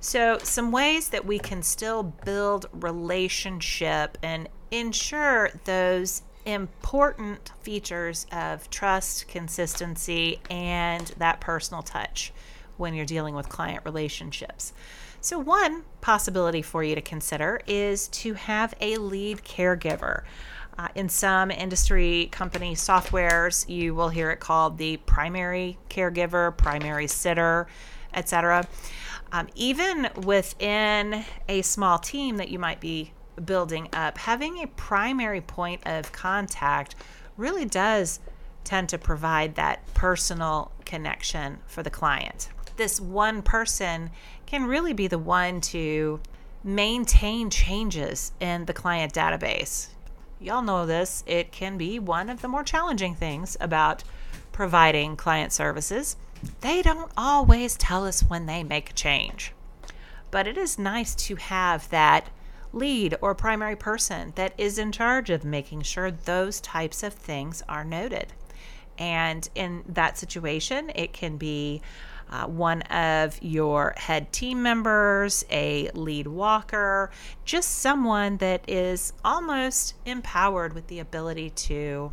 So, 0.00 0.38
some 0.38 0.71
ways 0.71 1.09
that 1.09 1.25
we 1.25 1.38
can 1.38 1.62
still 1.62 2.02
build 2.02 2.67
relationship 2.73 4.17
and 4.23 4.49
ensure 4.71 5.50
those 5.64 6.23
important 6.47 7.52
features 7.62 8.26
of 8.31 8.71
trust, 8.71 9.28
consistency, 9.28 10.40
and 10.50 11.07
that 11.19 11.40
personal 11.40 11.83
touch 11.83 12.33
when 12.76 12.95
you're 12.95 13.05
dealing 13.05 13.35
with 13.35 13.49
client 13.49 13.85
relationships. 13.85 14.73
So, 15.21 15.38
one 15.38 15.83
possibility 16.00 16.62
for 16.62 16.85
you 16.85 16.95
to 16.95 17.02
consider 17.02 17.61
is 17.67 18.07
to 18.09 18.35
have 18.35 18.75
a 18.81 18.97
lead 18.99 19.38
caregiver. 19.38 20.23
Uh, 20.78 20.87
in 20.95 21.09
some 21.09 21.50
industry 21.50 22.28
company 22.31 22.76
softwares, 22.76 23.69
you 23.69 23.97
will 23.97 24.11
hear 24.11 24.31
it 24.31 24.38
called 24.38 24.78
the 24.78 24.97
primary 24.99 25.76
caregiver, 25.90 26.57
primary 26.57 27.09
sitter, 27.09 27.67
etc. 28.14 28.67
Um, 29.31 29.49
even 29.55 30.09
within 30.25 31.25
a 31.49 31.63
small 31.63 31.99
team 31.99 32.37
that 32.39 32.49
you 32.49 32.59
might 32.59 32.81
be 32.81 33.13
building 33.45 33.89
up, 33.93 34.19
having 34.19 34.59
a 34.59 34.67
primary 34.69 35.41
point 35.41 35.83
of 35.87 36.13
contact 36.13 36.95
really 37.37 37.65
does 37.65 38.21
tend 38.65 38.89
to 38.89 38.99
provide 38.99 39.55
that 39.55 39.83
personal 39.95 40.73
connection 40.85 41.59
for 41.67 41.83
the 41.83 41.91
client. 41.91 42.49
This 42.77 43.01
one 43.01 43.43
person 43.43 44.11
can 44.47 44.65
really 44.65 44.93
be 44.93 45.07
the 45.07 45.19
one 45.19 45.61
to 45.63 46.21
maintain 46.65 47.51
changes 47.51 48.33
in 48.41 48.65
the 48.65 48.73
client 48.73 49.13
database. 49.13 49.89
Y'all 50.41 50.63
know 50.63 50.87
this, 50.87 51.25
it 51.27 51.51
can 51.51 51.77
be 51.77 51.99
one 51.99 52.29
of 52.29 52.43
the 52.43 52.49
more 52.49 52.63
challenging 52.63 53.15
things 53.15 53.57
about 53.61 54.05
providing 54.53 55.17
client 55.17 55.53
services 55.53 56.17
they 56.61 56.83
don't 56.83 57.12
always 57.16 57.76
tell 57.76 58.07
us 58.07 58.23
when 58.23 58.47
they 58.47 58.62
make 58.62 58.90
a 58.90 58.95
change. 58.95 59.52
But 60.30 60.47
it 60.47 60.59
is 60.59 60.78
nice 60.78 61.14
to 61.14 61.37
have 61.37 61.88
that 61.90 62.28
lead 62.73 63.16
or 63.21 63.35
primary 63.35 63.76
person 63.76 64.33
that 64.37 64.52
is 64.59 64.78
in 64.78 64.92
charge 64.92 65.30
of 65.30 65.45
making 65.45 65.83
sure 65.83 66.11
those 66.11 66.61
types 66.61 67.02
of 67.02 67.14
things 67.14 67.62
are 67.68 67.85
noted. 67.85 68.33
And 68.99 69.49
in 69.54 69.85
that 69.88 70.18
situation, 70.18 70.90
it 70.95 71.12
can 71.12 71.37
be 71.37 71.80
uh, 72.30 72.47
one 72.47 72.83
of 72.83 73.38
your 73.42 73.95
head 73.97 74.33
team 74.33 74.62
members, 74.62 75.45
a 75.50 75.90
lead 75.95 76.26
walker, 76.26 77.11
just 77.45 77.76
someone 77.78 78.37
that 78.38 78.68
is 78.68 79.12
almost 79.25 79.95
empowered 80.04 80.75
with 80.75 80.88
the 80.88 80.99
ability 80.99 81.50
to 81.50 82.12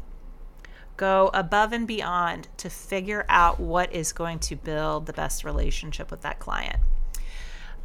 go 0.97 1.29
above 1.33 1.73
and 1.73 1.87
beyond 1.87 2.47
to 2.57 2.69
figure 2.69 3.25
out 3.29 3.59
what 3.59 3.93
is 3.93 4.13
going 4.13 4.39
to 4.39 4.55
build 4.55 5.05
the 5.05 5.13
best 5.13 5.43
relationship 5.43 6.11
with 6.11 6.21
that 6.21 6.39
client. 6.39 6.77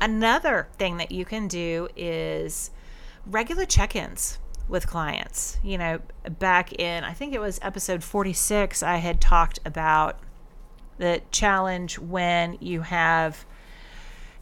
Another 0.01 0.69
thing 0.79 0.97
that 0.97 1.13
you 1.13 1.25
can 1.25 1.49
do 1.49 1.89
is 1.97 2.71
regular 3.27 3.67
check 3.67 3.95
ins 3.95 4.39
with 4.69 4.87
clients. 4.87 5.59
You 5.63 5.79
know, 5.79 6.01
back 6.39 6.73
in, 6.73 7.05
I 7.05 7.13
think 7.13 7.35
it 7.35 7.41
was 7.41 7.59
episode 7.63 8.03
46, 8.03 8.83
I 8.83 8.97
had 8.97 9.21
talked 9.21 9.59
about 9.65 10.19
the 10.99 11.21
challenge 11.31 11.99
when 11.99 12.57
you 12.61 12.83
have 12.83 13.45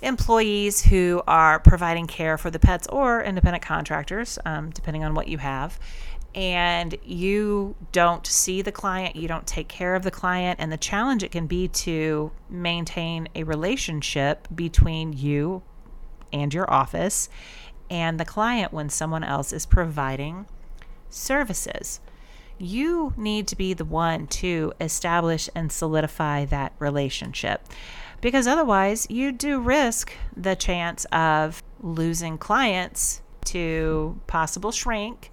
employees 0.01 0.85
who 0.85 1.23
are 1.27 1.59
providing 1.59 2.07
care 2.07 2.39
for 2.39 2.51
the 2.51 2.59
pets 2.59 2.87
or 2.89 3.23
independent 3.23 3.65
contractors, 3.65 4.39
um, 4.45 4.71
depending 4.71 5.03
on 5.03 5.15
what 5.15 5.27
you 5.27 5.39
have 5.39 5.79
and 6.39 6.97
you 7.05 7.75
don't 7.91 8.25
see 8.25 8.63
the 8.63 8.71
client, 8.71 9.17
you 9.17 9.27
don't 9.27 9.45
take 9.45 9.67
care 9.67 9.97
of 9.97 10.05
the 10.05 10.11
client, 10.13 10.61
and 10.61 10.71
the 10.71 10.77
challenge 10.77 11.25
it 11.25 11.33
can 11.33 11.49
be 11.49 11.67
to 11.67 12.31
maintain 12.49 13.29
a 13.35 13.43
relationship 13.43 14.47
between 14.55 15.13
you 15.13 15.65
and 16.33 16.55
your 16.55 16.73
office 16.73 17.29
and 17.91 18.21
the 18.21 18.25
client 18.25 18.73
when 18.73 18.89
someone 18.89 19.25
else 19.25 19.53
is 19.53 19.67
providing 19.67 20.47
services. 21.11 21.99
You 22.57 23.15
need 23.17 23.49
to 23.49 23.57
be 23.57 23.75
the 23.75 23.85
one 23.85 24.29
to 24.29 24.73
establish 24.81 25.51
and 25.57 25.73
solidify 25.73 26.45
that 26.45 26.73
relationship 26.79 27.67
because 28.21 28.47
otherwise, 28.47 29.09
you 29.11 29.33
do 29.33 29.59
risk 29.59 30.13
the 30.37 30.55
chance 30.55 31.05
of 31.07 31.65
losing 31.81 32.39
clients 32.39 33.23
to 33.47 34.21
possible 34.29 34.71
shrink 34.71 35.33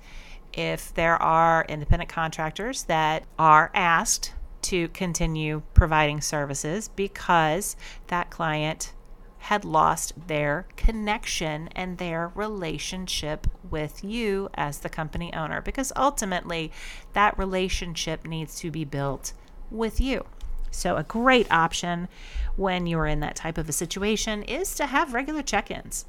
if 0.55 0.93
there 0.93 1.21
are 1.21 1.65
independent 1.67 2.09
contractors 2.09 2.83
that 2.83 3.23
are 3.37 3.69
asked 3.73 4.33
to 4.63 4.87
continue 4.89 5.61
providing 5.73 6.21
services 6.21 6.87
because 6.95 7.75
that 8.07 8.31
client 8.31 8.93
had 9.37 9.63
lost 9.63 10.13
their 10.27 10.65
connection 10.75 11.69
and 11.75 11.99
their 11.99 12.31
relationship 12.33 13.45
with 13.69 14.03
you 14.03 14.49
as 14.55 14.79
the 14.79 14.89
company 14.89 15.31
owner 15.35 15.61
because 15.61 15.93
ultimately 15.95 16.71
that 17.13 17.37
relationship 17.37 18.25
needs 18.25 18.59
to 18.59 18.71
be 18.71 18.83
built 18.83 19.33
with 19.69 20.01
you. 20.01 20.25
So, 20.71 20.97
a 20.97 21.03
great 21.03 21.49
option 21.51 22.07
when 22.55 22.87
you're 22.87 23.05
in 23.05 23.19
that 23.19 23.35
type 23.35 23.57
of 23.57 23.69
a 23.69 23.71
situation 23.71 24.41
is 24.43 24.73
to 24.75 24.87
have 24.87 25.13
regular 25.13 25.43
check 25.43 25.69
ins 25.69 26.05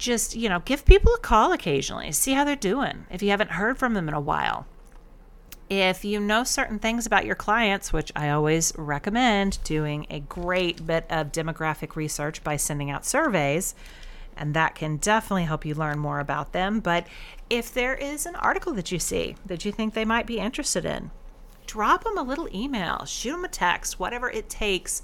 just, 0.00 0.34
you 0.34 0.48
know, 0.48 0.60
give 0.60 0.84
people 0.84 1.14
a 1.14 1.18
call 1.18 1.52
occasionally, 1.52 2.10
see 2.10 2.32
how 2.32 2.42
they're 2.42 2.56
doing 2.56 3.06
if 3.10 3.22
you 3.22 3.30
haven't 3.30 3.52
heard 3.52 3.78
from 3.78 3.94
them 3.94 4.08
in 4.08 4.14
a 4.14 4.20
while. 4.20 4.66
If 5.68 6.04
you 6.04 6.18
know 6.18 6.42
certain 6.42 6.80
things 6.80 7.06
about 7.06 7.26
your 7.26 7.36
clients, 7.36 7.92
which 7.92 8.10
I 8.16 8.30
always 8.30 8.72
recommend 8.76 9.62
doing 9.62 10.06
a 10.10 10.18
great 10.18 10.84
bit 10.84 11.06
of 11.08 11.30
demographic 11.30 11.94
research 11.94 12.42
by 12.42 12.56
sending 12.56 12.90
out 12.90 13.06
surveys, 13.06 13.76
and 14.36 14.54
that 14.54 14.74
can 14.74 14.96
definitely 14.96 15.44
help 15.44 15.64
you 15.64 15.74
learn 15.74 15.98
more 15.98 16.18
about 16.18 16.52
them. 16.52 16.80
But 16.80 17.06
if 17.48 17.72
there 17.72 17.94
is 17.94 18.26
an 18.26 18.34
article 18.36 18.72
that 18.72 18.90
you 18.90 18.98
see 18.98 19.36
that 19.46 19.64
you 19.64 19.70
think 19.70 19.94
they 19.94 20.04
might 20.04 20.26
be 20.26 20.38
interested 20.38 20.84
in, 20.84 21.12
drop 21.66 22.02
them 22.02 22.18
a 22.18 22.22
little 22.22 22.48
email, 22.52 23.04
shoot 23.04 23.32
them 23.32 23.44
a 23.44 23.48
text, 23.48 24.00
whatever 24.00 24.28
it 24.28 24.48
takes, 24.48 25.02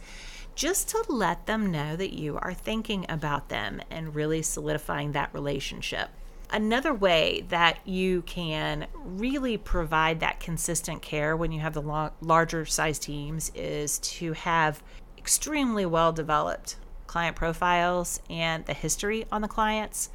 just 0.56 0.88
to 0.88 1.04
let 1.08 1.46
them 1.46 1.70
know 1.70 1.94
that 1.94 2.14
you 2.14 2.38
are 2.38 2.54
thinking 2.54 3.06
about 3.08 3.50
them 3.50 3.80
and 3.90 4.14
really 4.14 4.42
solidifying 4.42 5.12
that 5.12 5.32
relationship. 5.32 6.08
Another 6.50 6.94
way 6.94 7.44
that 7.48 7.78
you 7.86 8.22
can 8.22 8.86
really 8.94 9.58
provide 9.58 10.20
that 10.20 10.40
consistent 10.40 11.02
care 11.02 11.36
when 11.36 11.52
you 11.52 11.60
have 11.60 11.74
the 11.74 11.82
lo- 11.82 12.12
larger 12.20 12.64
size 12.64 12.98
teams 12.98 13.52
is 13.54 13.98
to 13.98 14.32
have 14.32 14.82
extremely 15.18 15.84
well 15.84 16.12
developed 16.12 16.76
client 17.06 17.36
profiles 17.36 18.20
and 18.30 18.64
the 18.66 18.72
history 18.72 19.26
on 19.30 19.42
the 19.42 19.48
clients, 19.48 20.08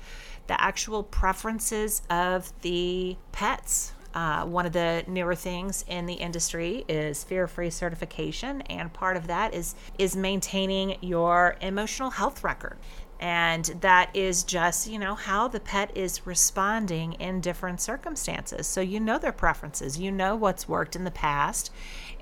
the 0.48 0.60
actual 0.60 1.03
preferences 1.03 2.01
of 2.10 2.51
the 2.62 3.15
pets. 3.31 3.93
Uh, 4.13 4.45
one 4.45 4.65
of 4.65 4.73
the 4.73 5.03
newer 5.07 5.35
things 5.35 5.85
in 5.87 6.05
the 6.05 6.15
industry 6.15 6.83
is 6.89 7.23
fear-free 7.23 7.69
certification, 7.69 8.61
and 8.63 8.91
part 8.91 9.15
of 9.15 9.27
that 9.27 9.53
is 9.53 9.75
is 9.97 10.15
maintaining 10.15 10.97
your 11.01 11.55
emotional 11.61 12.09
health 12.09 12.43
record. 12.43 12.77
And 13.21 13.65
that 13.81 14.09
is 14.15 14.43
just 14.43 14.89
you 14.89 14.99
know 14.99 15.15
how 15.15 15.47
the 15.47 15.59
pet 15.59 15.95
is 15.95 16.25
responding 16.25 17.13
in 17.13 17.39
different 17.39 17.79
circumstances. 17.79 18.67
So 18.67 18.81
you 18.81 18.99
know 18.99 19.17
their 19.17 19.31
preferences 19.31 19.99
you 19.99 20.11
know 20.11 20.35
what's 20.35 20.67
worked 20.67 20.95
in 20.95 21.03
the 21.03 21.11
past. 21.11 21.71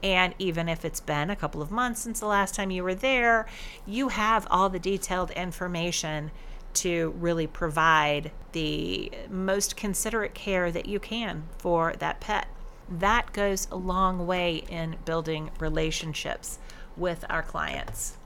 And 0.03 0.33
even 0.39 0.69
if 0.69 0.85
it's 0.85 0.99
been 0.99 1.29
a 1.29 1.35
couple 1.35 1.61
of 1.61 1.71
months 1.71 2.01
since 2.01 2.19
the 2.19 2.25
last 2.25 2.55
time 2.55 2.71
you 2.71 2.83
were 2.83 2.95
there 2.95 3.47
you 3.85 4.09
have 4.09 4.47
all 4.49 4.69
the 4.69 4.79
detailed 4.79 5.31
information 5.31 6.31
to 6.73 7.13
really 7.19 7.47
provide 7.47 8.31
the 8.51 9.11
most 9.29 9.75
considerate 9.75 10.33
care 10.33 10.71
that 10.71 10.85
you 10.85 10.99
can 10.99 11.43
for 11.57 11.93
that 11.99 12.19
pet 12.19 12.47
that 12.89 13.31
goes 13.33 13.67
a 13.71 13.75
long 13.75 14.25
way 14.25 14.63
in 14.67 14.95
building 15.05 15.51
relationships 15.59 16.57
with 16.97 17.23
our 17.29 17.43
clients 17.43 18.17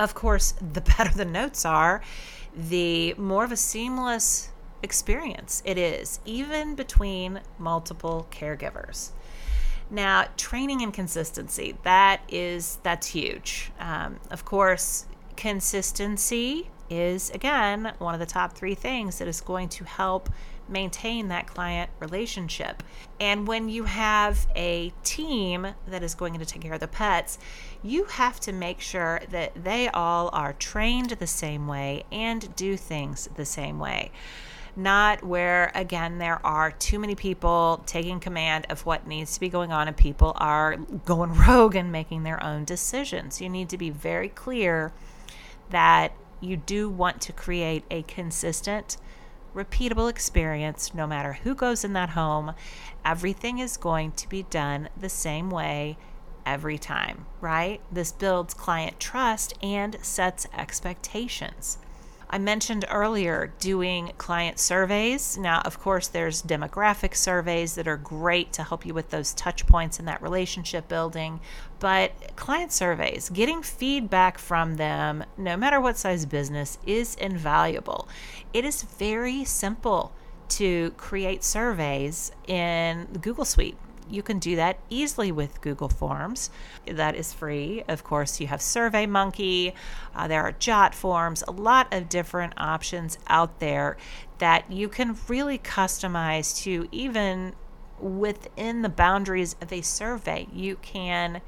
of 0.00 0.14
course, 0.14 0.52
the 0.52 0.80
better 0.96 1.14
the 1.14 1.24
notes 1.24 1.64
are, 1.64 2.02
the 2.56 3.14
more 3.14 3.44
of 3.44 3.52
a 3.52 3.56
seamless 3.56 4.50
experience 4.82 5.62
it 5.64 5.78
is, 5.78 6.18
even 6.24 6.74
between 6.74 7.40
multiple 7.58 8.26
caregivers. 8.30 9.10
Now, 9.90 10.26
training 10.36 10.82
and 10.82 10.94
consistency, 10.94 11.76
that 11.82 12.22
is 12.28 12.78
that's 12.82 13.08
huge. 13.08 13.72
Um, 13.78 14.20
of 14.30 14.44
course, 14.44 15.06
consistency 15.36 16.70
is 16.90 17.30
again 17.30 17.94
one 17.98 18.12
of 18.12 18.20
the 18.20 18.26
top 18.26 18.52
three 18.52 18.74
things 18.74 19.18
that 19.18 19.28
is 19.28 19.40
going 19.40 19.68
to 19.70 19.84
help 19.84 20.28
maintain 20.70 21.28
that 21.28 21.46
client 21.46 21.90
relationship. 21.98 22.82
And 23.18 23.46
when 23.46 23.68
you 23.68 23.84
have 23.84 24.46
a 24.54 24.92
team 25.02 25.66
that 25.86 26.02
is 26.02 26.14
going 26.14 26.38
to 26.38 26.44
take 26.44 26.62
care 26.62 26.74
of 26.74 26.80
the 26.80 26.88
pets, 26.88 27.38
you 27.82 28.04
have 28.04 28.40
to 28.40 28.52
make 28.52 28.80
sure 28.80 29.20
that 29.30 29.52
they 29.64 29.88
all 29.88 30.30
are 30.32 30.52
trained 30.54 31.10
the 31.10 31.26
same 31.26 31.66
way 31.66 32.04
and 32.12 32.54
do 32.56 32.76
things 32.76 33.28
the 33.36 33.44
same 33.44 33.78
way. 33.78 34.10
Not 34.76 35.24
where, 35.24 35.72
again, 35.74 36.18
there 36.18 36.44
are 36.46 36.70
too 36.70 37.00
many 37.00 37.16
people 37.16 37.82
taking 37.86 38.20
command 38.20 38.66
of 38.70 38.86
what 38.86 39.06
needs 39.06 39.34
to 39.34 39.40
be 39.40 39.48
going 39.48 39.72
on 39.72 39.88
and 39.88 39.96
people 39.96 40.32
are 40.36 40.76
going 41.04 41.34
rogue 41.48 41.74
and 41.74 41.90
making 41.90 42.22
their 42.22 42.42
own 42.42 42.64
decisions. 42.64 43.40
You 43.40 43.48
need 43.48 43.68
to 43.70 43.78
be 43.78 43.90
very 43.90 44.28
clear 44.28 44.92
that 45.70 46.12
you 46.40 46.56
do 46.56 46.88
want 46.88 47.20
to 47.22 47.32
create 47.32 47.84
a 47.90 48.02
consistent 48.02 48.96
repeatable 49.54 50.08
experience 50.08 50.94
no 50.94 51.06
matter 51.06 51.34
who 51.34 51.54
goes 51.54 51.84
in 51.84 51.92
that 51.94 52.10
home. 52.10 52.54
Everything 53.04 53.58
is 53.58 53.76
going 53.76 54.12
to 54.12 54.28
be 54.28 54.44
done 54.44 54.88
the 54.96 55.08
same 55.08 55.50
way 55.50 55.96
every 56.46 56.78
time, 56.78 57.26
right? 57.40 57.80
This 57.90 58.12
builds 58.12 58.54
client 58.54 58.98
trust 59.00 59.54
and 59.62 59.96
sets 60.02 60.46
expectations. 60.56 61.78
I 62.32 62.38
mentioned 62.38 62.84
earlier 62.88 63.52
doing 63.58 64.12
client 64.16 64.60
surveys. 64.60 65.36
Now, 65.36 65.62
of 65.64 65.80
course, 65.80 66.06
there's 66.06 66.42
demographic 66.42 67.16
surveys 67.16 67.74
that 67.74 67.88
are 67.88 67.96
great 67.96 68.52
to 68.52 68.62
help 68.62 68.86
you 68.86 68.94
with 68.94 69.10
those 69.10 69.34
touch 69.34 69.66
points 69.66 69.98
in 69.98 70.04
that 70.04 70.22
relationship 70.22 70.86
building. 70.86 71.40
But 71.80 72.36
client 72.36 72.70
surveys, 72.70 73.30
getting 73.30 73.62
feedback 73.62 74.38
from 74.38 74.76
them, 74.76 75.24
no 75.36 75.56
matter 75.56 75.80
what 75.80 75.98
size 75.98 76.24
business, 76.24 76.78
is 76.86 77.16
invaluable. 77.16 78.08
It 78.54 78.64
is 78.64 78.84
very 78.84 79.44
simple 79.44 80.12
to 80.50 80.92
create 80.92 81.42
surveys 81.42 82.30
in 82.46 83.06
Google 83.20 83.44
Suite 83.44 83.76
you 84.10 84.22
can 84.22 84.38
do 84.38 84.56
that 84.56 84.78
easily 84.88 85.32
with 85.32 85.60
Google 85.60 85.88
Forms. 85.88 86.50
That 86.86 87.14
is 87.14 87.32
free. 87.32 87.82
Of 87.88 88.04
course, 88.04 88.40
you 88.40 88.46
have 88.46 88.60
SurveyMonkey, 88.60 89.74
uh, 90.14 90.28
there 90.28 90.42
are 90.42 90.52
Jot 90.52 90.94
Forms, 90.94 91.42
a 91.46 91.52
lot 91.52 91.92
of 91.92 92.08
different 92.08 92.54
options 92.56 93.18
out 93.28 93.60
there 93.60 93.96
that 94.38 94.70
you 94.72 94.88
can 94.88 95.16
really 95.28 95.58
customize 95.58 96.56
to 96.62 96.88
even 96.90 97.54
within 98.00 98.82
the 98.82 98.88
boundaries 98.88 99.56
of 99.60 99.72
a 99.72 99.82
survey. 99.82 100.46
You 100.52 100.76
can 100.76 101.42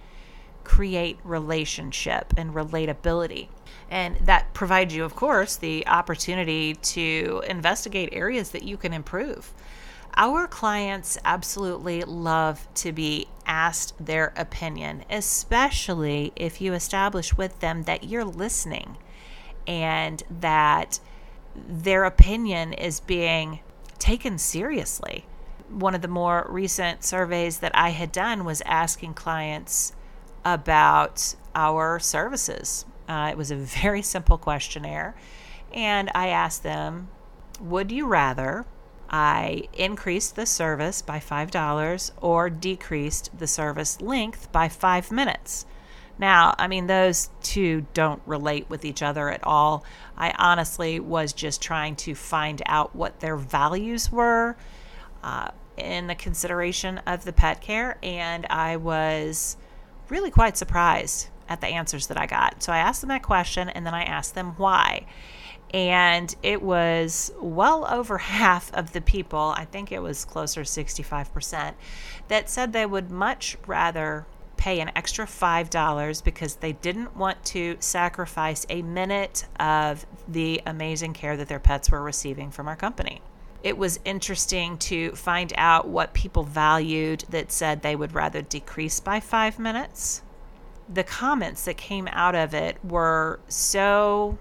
create 0.65 1.19
relationship 1.25 2.33
and 2.37 2.55
relatability. 2.55 3.49
And 3.91 4.17
that 4.25 4.55
provides 4.55 4.95
you, 4.95 5.05
of 5.05 5.15
course, 5.15 5.57
the 5.57 5.87
opportunity 5.87 6.75
to 6.75 7.43
investigate 7.49 8.11
areas 8.13 8.51
that 8.51 8.63
you 8.63 8.77
can 8.77 8.93
improve. 8.93 9.53
Our 10.17 10.47
clients 10.47 11.19
absolutely 11.25 12.03
love 12.03 12.69
to 12.75 12.93
be 12.93 13.29
asked 13.47 13.95
their 14.05 14.33
opinion, 14.37 15.05
especially 15.09 16.33
if 16.37 16.61
you 16.61 16.75
establish 16.75 17.35
with 17.37 17.61
them 17.61 17.85
that 17.85 18.05
you're 18.05 18.25
listening 18.25 18.99
and 19.67 20.23
that 20.29 21.01
their 21.55 22.05
opinion 22.05 22.73
is 22.75 23.01
being 23.01 23.61
taken 23.99 24.37
seriously. 24.37 25.25
One 25.71 25.95
of 25.95 26.03
the 26.03 26.09
more 26.09 26.47
recent 26.51 27.05
surveys 27.05 27.59
that 27.59 27.73
I 27.75 27.91
had 27.91 28.13
done 28.13 28.45
was 28.45 28.63
asking 28.67 29.15
clients 29.15 29.95
about 30.45 31.35
our 31.55 31.99
services. 31.99 32.85
Uh, 33.09 33.29
it 33.31 33.39
was 33.39 33.51
a 33.51 33.57
very 33.83 34.03
simple 34.03 34.37
questionnaire, 34.37 35.15
and 35.73 36.11
I 36.15 36.29
asked 36.29 36.63
them, 36.63 37.09
Would 37.61 37.91
you 37.91 38.07
rather 38.07 38.67
I 39.13 39.69
increased 39.75 40.37
the 40.37 40.47
service 40.47 41.03
by 41.03 41.19
$5 41.19 42.11
or 42.21 42.49
decreased 42.49 43.39
the 43.39 43.47
service 43.47 44.01
length 44.01 44.51
by 44.51 44.69
five 44.69 45.11
minutes. 45.11 45.67
Now, 46.19 46.55
I 46.59 46.67
mean, 46.69 46.87
those 46.87 47.29
two 47.43 47.87
don't 47.95 48.23
relate 48.27 48.71
with 48.71 48.85
each 48.85 49.03
other 49.03 49.29
at 49.29 49.45
all. 49.45 49.85
I 50.17 50.33
honestly 50.39 50.99
was 51.01 51.33
just 51.33 51.61
trying 51.61 51.97
to 51.97 52.15
find 52.15 52.63
out 52.67 52.95
what 52.95 53.21
their 53.21 53.37
values 53.37 54.11
were 54.11 54.57
uh, 55.23 55.51
in 55.77 56.07
the 56.07 56.15
consideration 56.15 56.99
of 57.07 57.25
the 57.25 57.33
pet 57.33 57.61
care, 57.61 57.99
and 58.03 58.47
I 58.47 58.77
was 58.77 59.57
really 60.09 60.31
quite 60.31 60.57
surprised 60.57 61.29
at 61.49 61.61
the 61.61 61.69
answers 61.69 62.07
that 62.07 62.19
I 62.19 62.27
got. 62.27 62.63
So 62.63 62.73
I 62.73 62.79
asked 62.79 63.01
them 63.01 63.09
that 63.09 63.23
question 63.23 63.69
and 63.69 63.85
then 63.85 63.95
I 63.95 64.05
asked 64.05 64.35
them 64.35 64.55
why 64.57 65.07
and 65.73 66.35
it 66.43 66.63
was 66.63 67.33
well 67.41 67.87
over 67.91 68.19
half 68.19 68.73
of 68.75 68.93
the 68.93 69.01
people, 69.01 69.55
I 69.57 69.65
think 69.65 69.93
it 69.93 70.01
was 70.01 70.25
closer 70.25 70.65
to 70.65 70.71
65%, 70.71 71.75
that 72.29 72.51
said 72.51 72.73
they 72.73 72.87
would 72.87 73.11
much 73.11 73.57
rather 73.67 74.27
pay 74.57 74.79
an 74.79 74.93
extra 74.95 75.27
$5 75.27 76.23
because 76.23 76.57
they 76.57 76.73
didn't 76.73 77.17
want 77.17 77.45
to 77.45 77.77
sacrifice 77.81 78.65
a 78.69 78.81
minute 78.83 79.45
of 79.59 80.07
the 80.29 80.63
amazing 80.67 81.13
care 81.13 81.37
that 81.37 81.49
their 81.49 81.59
pets 81.59 81.91
were 81.91 82.01
receiving 82.01 82.51
from 82.51 82.69
our 82.69 82.77
company. 82.77 83.21
It 83.65 83.77
was 83.77 83.99
interesting 84.05 84.79
to 84.79 85.13
find 85.13 85.53
out 85.57 85.89
what 85.89 86.15
people 86.15 86.45
valued 86.45 87.25
that 87.31 87.51
said 87.51 87.83
they 87.83 87.97
would 87.97 88.15
rather 88.15 88.43
decrease 88.43 89.01
by 89.01 89.21
five 89.21 89.59
minutes. 89.59 90.23
The 90.89 91.05
comments 91.05 91.65
that 91.65 91.77
came 91.77 92.09
out 92.13 92.35
of 92.35 92.55
it 92.55 92.85
were 92.85 93.41
so 93.49 94.39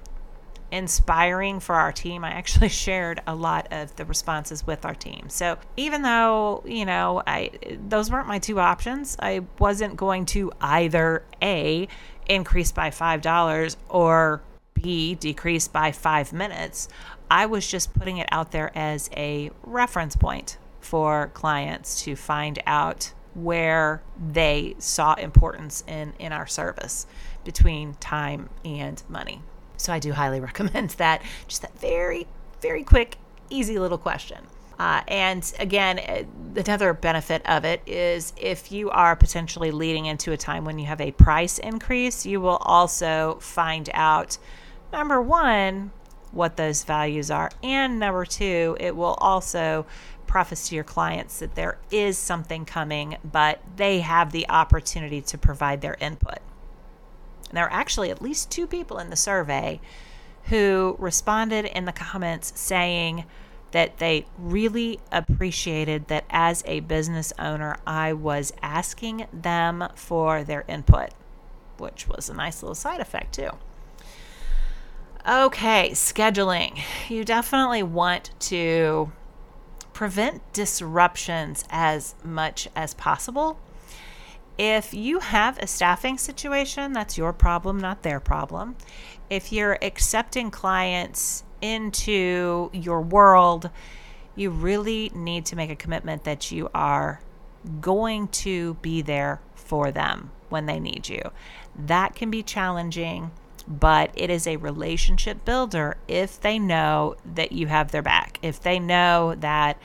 inspiring 0.71 1.59
for 1.59 1.75
our 1.75 1.91
team. 1.91 2.23
I 2.23 2.31
actually 2.31 2.69
shared 2.85 3.21
a 3.27 3.35
lot 3.35 3.67
of 3.71 3.95
the 3.95 4.05
responses 4.05 4.65
with 4.65 4.85
our 4.85 4.95
team. 4.95 5.29
So 5.29 5.57
even 5.77 6.01
though, 6.01 6.63
you 6.65 6.85
know, 6.85 7.21
I 7.27 7.51
those 7.87 8.09
weren't 8.09 8.27
my 8.27 8.39
two 8.39 8.59
options, 8.59 9.17
I 9.19 9.41
wasn't 9.59 9.97
going 9.97 10.25
to 10.27 10.51
either 10.61 11.23
A 11.41 11.87
increase 12.27 12.71
by 12.71 12.89
$5 12.89 13.75
or 13.89 14.41
B 14.73 15.15
decrease 15.15 15.67
by 15.67 15.91
5 15.91 16.33
minutes. 16.33 16.87
I 17.29 17.45
was 17.45 17.67
just 17.67 17.93
putting 17.93 18.17
it 18.17 18.27
out 18.31 18.51
there 18.51 18.75
as 18.75 19.09
a 19.15 19.51
reference 19.63 20.15
point 20.15 20.57
for 20.79 21.29
clients 21.33 22.03
to 22.03 22.15
find 22.15 22.61
out 22.65 23.13
where 23.33 24.01
they 24.19 24.75
saw 24.79 25.13
importance 25.13 25.83
in 25.87 26.13
in 26.19 26.33
our 26.33 26.47
service 26.47 27.07
between 27.43 27.93
time 27.95 28.49
and 28.65 29.01
money. 29.07 29.41
So 29.81 29.93
I 29.93 29.99
do 29.99 30.13
highly 30.13 30.39
recommend 30.49 30.91
that. 30.91 31.21
Just 31.47 31.61
that 31.61 31.77
very 31.79 32.27
very 32.61 32.83
quick 32.83 33.17
easy 33.49 33.79
little 33.79 33.97
question. 33.97 34.47
Uh, 34.79 35.01
and 35.07 35.53
again, 35.59 35.99
uh, 35.99 36.23
another 36.55 36.93
benefit 36.93 37.45
of 37.45 37.65
it 37.65 37.81
is 37.85 38.33
if 38.35 38.71
you 38.71 38.89
are 38.89 39.15
potentially 39.15 39.69
leading 39.69 40.07
into 40.07 40.31
a 40.31 40.37
time 40.37 40.65
when 40.65 40.79
you 40.79 40.87
have 40.87 41.01
a 41.01 41.11
price 41.11 41.59
increase, 41.59 42.25
you 42.25 42.41
will 42.41 42.57
also 42.61 43.37
find 43.41 43.89
out 43.93 44.37
number 44.91 45.21
one, 45.21 45.91
what 46.31 46.57
those 46.57 46.83
values 46.83 47.29
are. 47.29 47.51
And 47.61 47.99
number 47.99 48.25
two, 48.25 48.75
it 48.79 48.95
will 48.95 49.15
also 49.19 49.85
preface 50.25 50.69
to 50.69 50.75
your 50.75 50.83
clients 50.83 51.39
that 51.39 51.55
there 51.55 51.77
is 51.91 52.17
something 52.17 52.65
coming, 52.65 53.17
but 53.23 53.61
they 53.75 53.99
have 53.99 54.31
the 54.31 54.49
opportunity 54.49 55.21
to 55.21 55.37
provide 55.37 55.81
their 55.81 55.97
input. 55.99 56.39
And 57.51 57.57
there 57.57 57.65
are 57.65 57.73
actually 57.73 58.09
at 58.11 58.21
least 58.21 58.49
two 58.49 58.65
people 58.65 58.97
in 58.97 59.09
the 59.09 59.17
survey 59.17 59.81
who 60.45 60.95
responded 60.97 61.65
in 61.65 61.83
the 61.83 61.91
comments 61.91 62.53
saying, 62.55 63.25
that 63.71 63.97
they 63.97 64.25
really 64.37 64.99
appreciated 65.11 66.07
that 66.07 66.25
as 66.29 66.63
a 66.65 66.81
business 66.81 67.33
owner, 67.39 67.77
I 67.87 68.13
was 68.13 68.53
asking 68.61 69.27
them 69.31 69.87
for 69.95 70.43
their 70.43 70.65
input, 70.67 71.11
which 71.77 72.07
was 72.07 72.29
a 72.29 72.33
nice 72.33 72.61
little 72.61 72.75
side 72.75 72.99
effect, 72.99 73.33
too. 73.33 73.49
Okay, 75.27 75.91
scheduling. 75.91 76.81
You 77.07 77.23
definitely 77.23 77.83
want 77.83 78.31
to 78.41 79.11
prevent 79.93 80.41
disruptions 80.53 81.63
as 81.69 82.15
much 82.23 82.67
as 82.75 82.93
possible. 82.93 83.59
If 84.57 84.93
you 84.93 85.19
have 85.19 85.57
a 85.59 85.67
staffing 85.67 86.17
situation, 86.17 86.93
that's 86.93 87.17
your 87.17 87.33
problem, 87.33 87.79
not 87.79 88.03
their 88.03 88.19
problem. 88.19 88.75
If 89.29 89.51
you're 89.51 89.77
accepting 89.81 90.51
clients 90.51 91.43
into 91.61 92.69
your 92.73 93.01
world, 93.01 93.69
you 94.35 94.49
really 94.49 95.11
need 95.15 95.45
to 95.47 95.55
make 95.55 95.69
a 95.69 95.75
commitment 95.75 96.23
that 96.25 96.51
you 96.51 96.69
are 96.73 97.21
going 97.79 98.27
to 98.27 98.75
be 98.75 99.01
there 99.01 99.41
for 99.55 99.91
them 99.91 100.31
when 100.49 100.65
they 100.65 100.79
need 100.79 101.07
you. 101.07 101.21
That 101.75 102.15
can 102.15 102.29
be 102.29 102.43
challenging, 102.43 103.31
but 103.67 104.11
it 104.15 104.29
is 104.29 104.47
a 104.47 104.57
relationship 104.57 105.45
builder 105.45 105.97
if 106.07 106.41
they 106.41 106.59
know 106.59 107.15
that 107.35 107.51
you 107.51 107.67
have 107.67 107.91
their 107.91 108.01
back. 108.01 108.39
If 108.41 108.61
they 108.61 108.79
know 108.79 109.35
that 109.35 109.77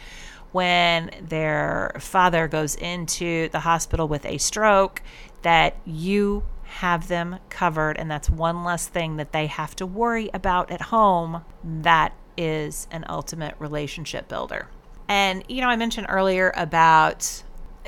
when 0.57 1.11
their 1.21 1.93
father 1.99 2.49
goes 2.49 2.77
into 2.77 3.47
the 3.51 3.61
hospital 3.61 4.09
with 4.09 4.25
a 4.25 4.39
stroke, 4.39 5.03
that 5.43 5.77
you 5.85 6.43
have 6.63 7.09
them 7.09 7.39
covered, 7.51 7.99
and 7.99 8.11
that's 8.11 8.31
one 8.31 8.65
less 8.65 8.89
thing 8.89 9.19
that 9.19 9.33
they 9.33 9.49
have 9.49 9.77
to 9.77 9.85
worry 9.85 10.31
about 10.33 10.71
at 10.71 10.81
home. 10.81 11.45
That 11.63 12.15
is 12.39 12.89
an 12.91 13.05
ultimate 13.07 13.55
relationship 13.59 14.29
builder. 14.29 14.69
And, 15.09 15.45
you 15.47 15.61
know, 15.61 15.69
I 15.69 15.77
mentioned 15.77 16.07
earlier 16.09 16.51
about 16.57 17.43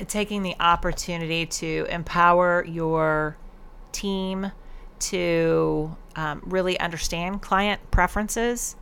taking 0.07 0.43
the 0.43 0.55
opportunity 0.59 1.47
to 1.47 1.87
empower 1.89 2.63
your 2.65 3.35
team 3.91 4.51
to 4.99 5.97
um, 6.15 6.43
really 6.45 6.79
understand 6.79 7.41
client 7.41 7.81
preferences. 7.89 8.75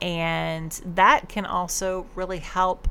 And 0.00 0.72
that 0.94 1.28
can 1.28 1.44
also 1.44 2.06
really 2.14 2.38
help 2.38 2.88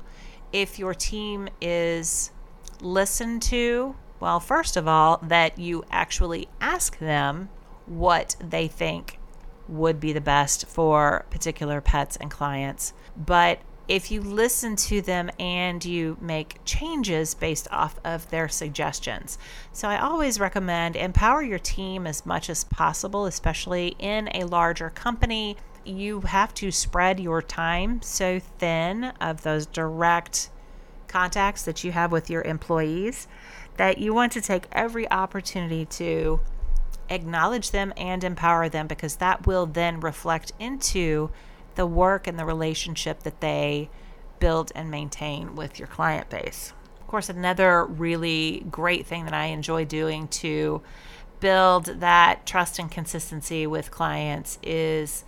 if 0.54 0.80
your 0.80 0.94
team 0.94 1.50
is 1.60 2.32
listened 2.80 3.42
to 3.42 3.96
well, 4.24 4.40
first 4.40 4.78
of 4.78 4.88
all, 4.88 5.20
that 5.24 5.60
you 5.60 5.84
actually 5.92 6.48
ask 6.62 6.98
them 6.98 7.50
what 7.86 8.38
they 8.40 8.70
think 8.70 9.20
would 9.68 10.00
be 10.00 10.14
the 10.14 10.22
best 10.22 10.66
for 10.66 11.26
particular 11.30 11.82
pets 11.82 12.16
and 12.16 12.32
clients. 12.32 12.94
But 13.18 13.60
if 13.90 14.12
you 14.12 14.22
listen 14.22 14.78
to 14.78 15.02
them 15.02 15.30
and 15.38 15.84
you 15.84 16.18
make 16.22 16.60
changes 16.64 17.36
based 17.36 17.68
off 17.70 18.00
of 18.06 18.30
their 18.30 18.48
suggestions. 18.48 19.38
So, 19.74 19.90
I 19.90 20.00
always 20.00 20.40
recommend 20.40 20.96
empower 20.96 21.44
your 21.44 21.60
team 21.60 22.08
as 22.08 22.26
much 22.26 22.50
as 22.50 22.64
possible, 22.64 23.26
especially 23.26 23.98
in 24.00 24.30
a 24.34 24.46
larger 24.46 24.90
company. 24.90 25.58
You 25.86 26.22
have 26.22 26.54
to 26.56 26.72
spread 26.72 27.20
your 27.20 27.42
time 27.42 28.02
so 28.02 28.40
thin 28.40 29.06
of 29.20 29.44
those 29.44 29.66
direct 29.66 30.50
contacts 31.08 31.64
that 31.64 31.84
you 31.84 31.92
have 31.92 32.12
with 32.12 32.30
your 32.30 32.42
employees 32.42 33.28
that 33.78 33.98
you 33.98 34.14
want 34.14 34.32
to 34.32 34.42
take 34.42 34.66
every 34.72 35.10
opportunity 35.12 35.86
to 35.86 36.40
acknowledge 37.10 37.72
them 37.72 37.94
and 37.98 38.24
empower 38.24 38.70
them 38.70 38.88
because 38.88 39.18
that 39.18 39.46
will 39.46 39.66
then 39.66 40.00
reflect 40.00 40.52
into 40.60 41.30
the 41.76 41.86
work 41.86 42.28
and 42.28 42.38
the 42.38 42.46
relationship 42.46 43.24
that 43.24 43.42
they 43.42 43.90
build 44.40 44.72
and 44.76 44.90
maintain 44.90 45.56
with 45.56 45.80
your 45.80 45.88
client 45.88 46.30
base. 46.30 46.74
Of 47.02 47.08
course, 47.08 47.30
another 47.30 47.86
really 47.86 48.66
great 48.72 49.06
thing 49.06 49.26
that 49.26 49.34
I 49.34 49.46
enjoy 49.46 49.86
doing 49.86 50.28
to 50.30 50.82
build 51.40 51.86
that 51.86 52.46
trust 52.46 52.80
and 52.80 52.90
consistency 52.90 53.68
with 53.68 53.92
clients 53.92 54.58
is 54.64 55.24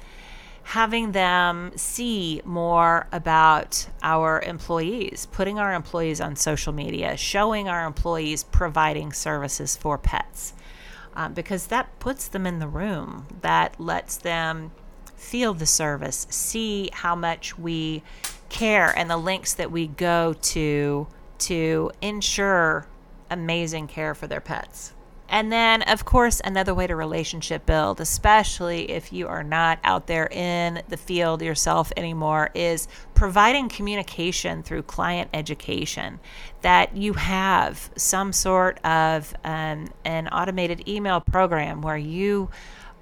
having 0.65 1.11
them 1.11 1.71
see 1.75 2.41
more 2.43 3.07
about 3.11 3.87
our 4.01 4.41
employees, 4.41 5.27
putting 5.31 5.59
our 5.59 5.71
employees 5.71 6.19
on 6.19 6.35
social 6.35 6.73
media, 6.73 7.15
showing 7.15 7.69
our 7.69 7.85
employees 7.85 8.43
providing 8.43 9.13
services 9.13 9.75
for 9.75 9.95
pets, 9.95 10.53
um, 11.13 11.35
because 11.35 11.67
that 11.67 11.99
puts 11.99 12.27
them 12.27 12.47
in 12.47 12.57
the 12.57 12.67
room. 12.67 13.27
That 13.41 13.79
lets 13.79 14.17
them 14.17 14.71
feel 15.15 15.53
the 15.53 15.67
service, 15.67 16.25
see 16.31 16.89
how 16.91 17.15
much 17.15 17.59
we 17.59 18.01
care, 18.49 18.91
and 18.97 19.07
the 19.07 19.17
links 19.17 19.53
that 19.53 19.71
we 19.71 19.85
go 19.85 20.33
to 20.33 21.05
to 21.37 21.91
ensure 22.01 22.87
amazing 23.29 23.87
care 23.87 24.15
for 24.15 24.25
their 24.25 24.41
pets. 24.41 24.93
And 25.27 25.51
then, 25.51 25.81
of 25.83 26.05
course, 26.05 26.41
another 26.43 26.73
way 26.73 26.87
to 26.87 26.95
relationship 26.95 27.65
build, 27.65 27.99
especially 27.99 28.91
if 28.91 29.11
you 29.11 29.27
are 29.27 29.43
not 29.43 29.79
out 29.83 30.07
there 30.07 30.27
in 30.27 30.81
the 30.87 30.97
field 30.97 31.41
yourself 31.41 31.91
anymore, 31.97 32.51
is 32.53 32.87
providing 33.15 33.67
communication 33.67 34.61
through 34.61 34.83
client 34.83 35.29
education. 35.33 36.19
That 36.61 36.95
you 36.95 37.13
have 37.13 37.89
some 37.95 38.33
sort 38.33 38.83
of 38.85 39.33
um, 39.43 39.89
an 40.03 40.27
automated 40.27 40.87
email 40.87 41.21
program 41.21 41.81
where 41.81 41.97
you 41.97 42.49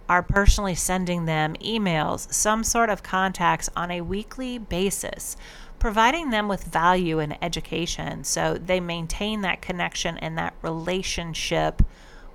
are 0.09 0.23
personally 0.23 0.75
sending 0.75 1.25
them 1.25 1.55
emails, 1.55 2.31
some 2.31 2.63
sort 2.63 2.89
of 2.89 3.03
contacts 3.03 3.69
on 3.75 3.91
a 3.91 4.01
weekly 4.01 4.57
basis 4.57 5.37
providing 5.83 6.29
them 6.29 6.47
with 6.47 6.63
value 6.63 7.19
and 7.19 7.37
education 7.43 8.23
so 8.23 8.53
they 8.53 8.79
maintain 8.79 9.41
that 9.41 9.61
connection 9.61 10.17
and 10.19 10.37
that 10.37 10.53
relationship 10.61 11.81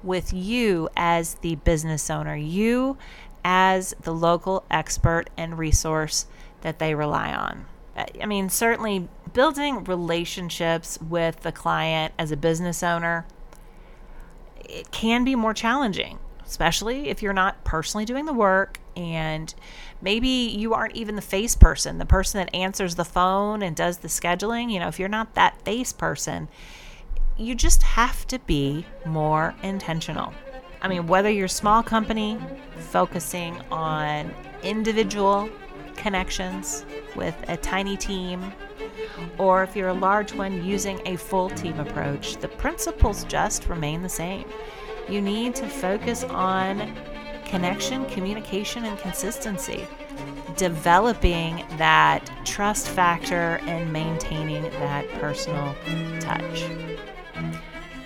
with 0.03 0.33
you 0.33 0.89
as 0.97 1.35
the 1.37 1.57
business 1.57 2.11
owner, 2.11 2.37
you 2.37 2.97
as 3.45 3.95
the 4.03 4.13
local 4.13 4.65
expert 4.71 5.31
and 5.37 5.59
resource 5.59 6.27
that 6.61 6.79
they 6.79 6.95
rely 6.95 7.33
on. 7.33 7.67
I 8.21 8.27
mean, 8.27 8.49
certainly 8.49 9.09
building 9.33 9.85
relationships 9.85 10.99
with 11.01 11.41
the 11.41 11.53
client 11.53 12.15
as 12.19 12.31
a 12.31 12.37
business 12.37 12.83
owner, 12.83 13.27
it 14.65 14.91
can 14.91 15.25
be 15.25 15.35
more 15.35 15.55
challenging, 15.55 16.19
especially 16.47 17.09
if 17.09 17.23
you're 17.23 17.33
not 17.33 17.65
personally 17.65 18.05
doing 18.05 18.27
the 18.27 18.33
work 18.33 18.81
and 18.97 19.55
maybe 20.03 20.29
you 20.29 20.75
aren't 20.75 20.97
even 20.97 21.17
the 21.17 21.23
face 21.23 21.57
person, 21.57 21.99
the 21.99 22.07
person 22.07 22.39
that 22.39 22.55
answers 22.55 22.97
the 22.97 23.05
phone 23.05 23.63
and 23.63 23.75
does 23.75 23.99
the 23.99 24.09
scheduling. 24.09 24.71
You 24.71 24.81
know, 24.81 24.89
if 24.89 24.99
you're 24.99 25.09
not 25.09 25.35
that 25.35 25.61
face 25.63 25.93
person, 25.93 26.49
you 27.39 27.55
just 27.55 27.83
have 27.85 28.27
to 28.27 28.39
be 28.41 28.85
more 29.07 29.55
intentional. 29.63 30.33
I 30.83 30.89
mean, 30.89 31.07
whether 31.07 31.31
you're 31.31 31.47
a 31.47 31.49
small 31.49 31.83
company 31.83 32.39
focusing 32.91 33.61
on 33.71 34.35
individual 34.63 35.49
connections 35.97 36.85
with 37.15 37.35
a 37.49 37.57
tiny 37.57 37.97
team, 37.97 38.53
or 39.39 39.63
if 39.63 39.77
you're 39.77 39.89
a 39.89 39.95
large 39.95 40.33
one 40.33 40.65
using 40.65 41.01
a 41.07 41.17
full 41.17 41.51
team 41.51 41.79
approach, 41.79 42.37
the 42.37 42.49
principles 42.49 43.25
just 43.25 43.69
remain 43.69 44.03
the 44.03 44.09
same. 44.09 44.45
You 45.09 45.21
need 45.21 45.55
to 45.57 45.69
focus 45.69 46.25
on 46.25 46.93
connection, 47.45 48.05
communication, 48.07 48.85
and 48.85 48.99
consistency, 48.99 49.87
developing 50.57 51.65
that 51.77 52.31
trust 52.45 52.89
factor 52.89 53.59
and 53.63 53.93
maintaining 53.93 54.63
that 54.63 55.09
personal 55.21 55.75
touch. 56.21 56.65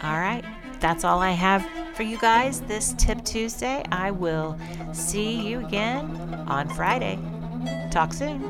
All 0.02 0.18
right, 0.18 0.44
that's 0.80 1.04
all 1.04 1.20
I 1.20 1.30
have 1.30 1.64
for 1.94 2.02
you 2.02 2.18
guys 2.18 2.60
this 2.62 2.94
Tip 2.98 3.24
Tuesday. 3.24 3.84
I 3.92 4.10
will 4.10 4.58
see 4.92 5.48
you 5.48 5.64
again 5.64 6.16
on 6.48 6.68
Friday. 6.68 7.20
Talk 7.90 8.12
soon. 8.12 8.40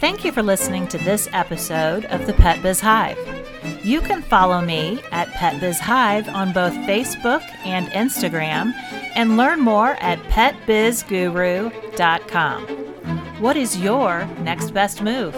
Thank 0.00 0.24
you 0.24 0.32
for 0.32 0.42
listening 0.42 0.88
to 0.88 0.98
this 0.98 1.28
episode 1.32 2.04
of 2.06 2.26
the 2.26 2.32
Pet 2.34 2.60
Biz 2.62 2.80
Hive. 2.80 3.18
You 3.82 4.00
can 4.00 4.22
follow 4.22 4.60
me 4.60 5.00
at 5.10 5.28
Pet 5.28 5.60
Biz 5.60 5.78
Hive 5.78 6.28
on 6.28 6.52
both 6.52 6.72
Facebook 6.72 7.42
and 7.64 7.86
Instagram 7.88 8.72
and 9.14 9.36
learn 9.36 9.60
more 9.60 9.96
at 10.00 10.18
petbizguru.com. 10.24 12.66
What 13.40 13.56
is 13.56 13.78
your 13.78 14.26
next 14.40 14.72
best 14.72 15.02
move? 15.02 15.34